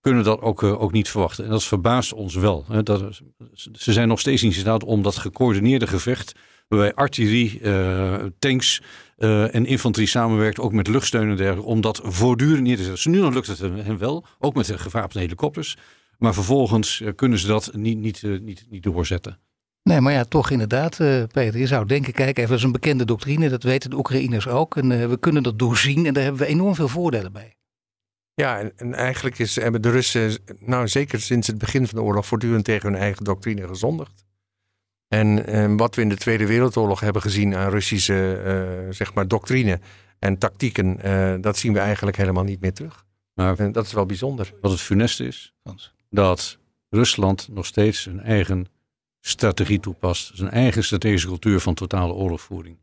kunnen 0.00 0.24
dat 0.24 0.40
ook, 0.40 0.62
uh, 0.62 0.82
ook 0.82 0.92
niet 0.92 1.08
verwachten. 1.08 1.44
En 1.44 1.50
dat 1.50 1.64
verbaast 1.64 2.12
ons 2.12 2.34
wel. 2.34 2.64
Hè. 2.68 2.82
Dat, 2.82 3.20
ze 3.72 3.92
zijn 3.92 4.08
nog 4.08 4.20
steeds 4.20 4.42
niet 4.42 4.54
in 4.54 4.60
staat 4.60 4.84
om 4.84 5.02
dat 5.02 5.16
gecoördineerde 5.16 5.86
gevecht, 5.86 6.34
waarbij 6.68 6.94
artillerie, 6.94 7.60
tanks 8.38 8.82
en 9.16 9.66
infanterie 9.66 10.08
samenwerkt, 10.08 10.60
ook 10.60 10.72
met 10.72 10.88
luchtsteun 10.88 11.30
en 11.30 11.36
dergelijke, 11.36 11.70
om 11.70 11.80
dat 11.80 12.00
voortdurend 12.02 12.62
neer 12.62 12.76
te 12.76 12.84
zetten. 12.84 13.10
nu 13.10 13.20
dan 13.20 13.32
lukt 13.32 13.46
het 13.46 13.58
hen 13.58 13.98
wel, 13.98 14.26
ook 14.38 14.54
met 14.54 14.66
de 14.66 14.78
gewapende 14.78 15.20
helikopters. 15.20 15.76
Maar 16.18 16.34
vervolgens 16.34 17.02
kunnen 17.14 17.38
ze 17.38 17.46
dat 17.46 17.70
niet, 17.74 17.98
niet, 17.98 18.22
niet, 18.22 18.66
niet 18.70 18.82
doorzetten. 18.82 19.38
Nee, 19.88 20.00
maar 20.00 20.12
ja, 20.12 20.24
toch 20.24 20.50
inderdaad, 20.50 20.98
uh, 20.98 21.22
Peter. 21.32 21.60
Je 21.60 21.66
zou 21.66 21.86
denken, 21.86 22.12
kijk 22.12 22.36
even, 22.36 22.48
dat 22.48 22.58
is 22.58 22.64
een 22.64 22.72
bekende 22.72 23.04
doctrine. 23.04 23.48
Dat 23.48 23.62
weten 23.62 23.90
de 23.90 23.96
Oekraïners 23.96 24.48
ook. 24.48 24.76
En 24.76 24.90
uh, 24.90 25.06
we 25.06 25.18
kunnen 25.18 25.42
dat 25.42 25.58
doorzien 25.58 26.06
en 26.06 26.14
daar 26.14 26.22
hebben 26.22 26.40
we 26.40 26.46
enorm 26.46 26.74
veel 26.74 26.88
voordelen 26.88 27.32
bij. 27.32 27.56
Ja, 28.34 28.58
en, 28.58 28.72
en, 28.76 28.94
eigenlijk 28.94 29.38
is, 29.38 29.56
hebben 29.56 29.82
de 29.82 29.90
Russen, 29.90 30.38
nou 30.58 30.88
zeker 30.88 31.20
sinds 31.20 31.46
het 31.46 31.58
begin 31.58 31.86
van 31.86 31.98
de 31.98 32.04
oorlog, 32.04 32.26
voortdurend 32.26 32.64
tegen 32.64 32.92
hun 32.92 33.00
eigen 33.00 33.24
doctrine 33.24 33.68
gezondigd. 33.68 34.24
En, 35.08 35.46
en 35.46 35.76
wat 35.76 35.94
we 35.94 36.02
in 36.02 36.08
de 36.08 36.16
Tweede 36.16 36.46
Wereldoorlog 36.46 37.00
hebben 37.00 37.22
gezien 37.22 37.54
aan 37.54 37.70
Russische 37.70 38.42
uh, 38.86 38.94
zeg 38.94 39.14
maar 39.14 39.28
doctrine 39.28 39.80
en 40.18 40.38
tactieken, 40.38 40.98
dat 41.40 41.56
zien 41.56 41.72
we 41.72 41.78
eigenlijk 41.78 42.16
helemaal 42.16 42.44
niet 42.44 42.60
meer 42.60 42.72
terug. 42.72 43.04
Maar 43.34 43.58
en 43.58 43.72
dat 43.72 43.86
is 43.86 43.92
wel 43.92 44.06
bijzonder. 44.06 44.52
Wat 44.60 44.70
het 44.70 44.80
funeste 44.80 45.26
is, 45.26 45.54
dat 46.10 46.58
Rusland 46.88 47.48
nog 47.50 47.66
steeds 47.66 48.02
zijn 48.02 48.20
eigen 48.20 48.66
strategie 49.28 49.80
toepast. 49.80 50.30
Zijn 50.34 50.50
eigen 50.50 50.84
strategische 50.84 51.26
cultuur 51.26 51.60
van 51.60 51.74
totale 51.74 52.12
oorlogvoering. 52.12 52.76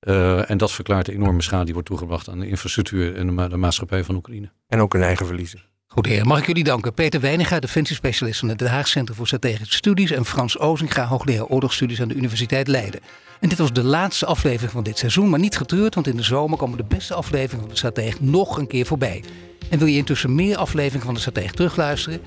Uh, 0.00 0.50
en 0.50 0.58
dat 0.58 0.72
verklaart 0.72 1.06
de 1.06 1.12
enorme 1.12 1.42
schade 1.42 1.64
die 1.64 1.72
wordt 1.72 1.88
toegebracht 1.88 2.28
aan 2.28 2.40
de 2.40 2.48
infrastructuur 2.48 3.16
en 3.16 3.36
de, 3.36 3.48
de 3.48 3.56
maatschappij 3.56 4.04
van 4.04 4.14
Oekraïne. 4.14 4.50
En 4.66 4.80
ook 4.80 4.94
een 4.94 5.02
eigen 5.02 5.26
verliezen. 5.26 5.62
Goed 5.86 6.06
heer, 6.06 6.26
mag 6.26 6.38
ik 6.38 6.46
jullie 6.46 6.64
danken. 6.64 6.94
Peter 6.94 7.20
Weininga, 7.20 7.60
defensiespecialist 7.60 8.38
van 8.38 8.48
het 8.48 8.58
Den 8.58 8.68
Haag 8.68 8.88
Centrum 8.88 9.16
voor 9.16 9.26
Strategische 9.26 9.74
Studies. 9.74 10.10
En 10.10 10.24
Frans 10.24 10.58
Ozinga, 10.58 11.06
hoogleraar 11.06 11.46
oorlogsstudies 11.46 12.00
aan 12.00 12.08
de 12.08 12.14
Universiteit 12.14 12.68
Leiden. 12.68 13.00
En 13.40 13.48
dit 13.48 13.58
was 13.58 13.72
de 13.72 13.82
laatste 13.82 14.26
aflevering 14.26 14.70
van 14.70 14.82
dit 14.82 14.98
seizoen, 14.98 15.28
maar 15.28 15.38
niet 15.38 15.56
getreurd, 15.56 15.94
want 15.94 16.06
in 16.06 16.16
de 16.16 16.22
zomer 16.22 16.58
komen 16.58 16.76
de 16.76 16.84
beste 16.84 17.14
afleveringen 17.14 17.60
van 17.60 17.68
de 17.68 17.76
Stratege 17.76 18.16
nog 18.20 18.58
een 18.58 18.66
keer 18.66 18.86
voorbij. 18.86 19.24
En 19.70 19.78
wil 19.78 19.86
je 19.86 19.96
intussen 19.96 20.34
meer 20.34 20.56
afleveringen 20.56 21.06
van 21.06 21.14
de 21.14 21.20
Stratege 21.20 21.54
terugluisteren? 21.54 22.20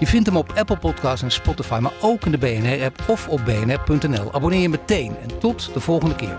Je 0.00 0.06
vindt 0.06 0.26
hem 0.26 0.36
op 0.36 0.52
Apple 0.54 0.76
Podcasts 0.76 1.22
en 1.22 1.30
Spotify, 1.30 1.78
maar 1.80 1.92
ook 2.00 2.24
in 2.24 2.30
de 2.30 2.38
BNR-app 2.38 3.04
of 3.06 3.28
op 3.28 3.40
bnr.nl. 3.44 4.32
Abonneer 4.32 4.60
je 4.60 4.68
meteen 4.68 5.16
en 5.22 5.38
tot 5.38 5.70
de 5.74 5.80
volgende 5.80 6.14
keer. 6.14 6.38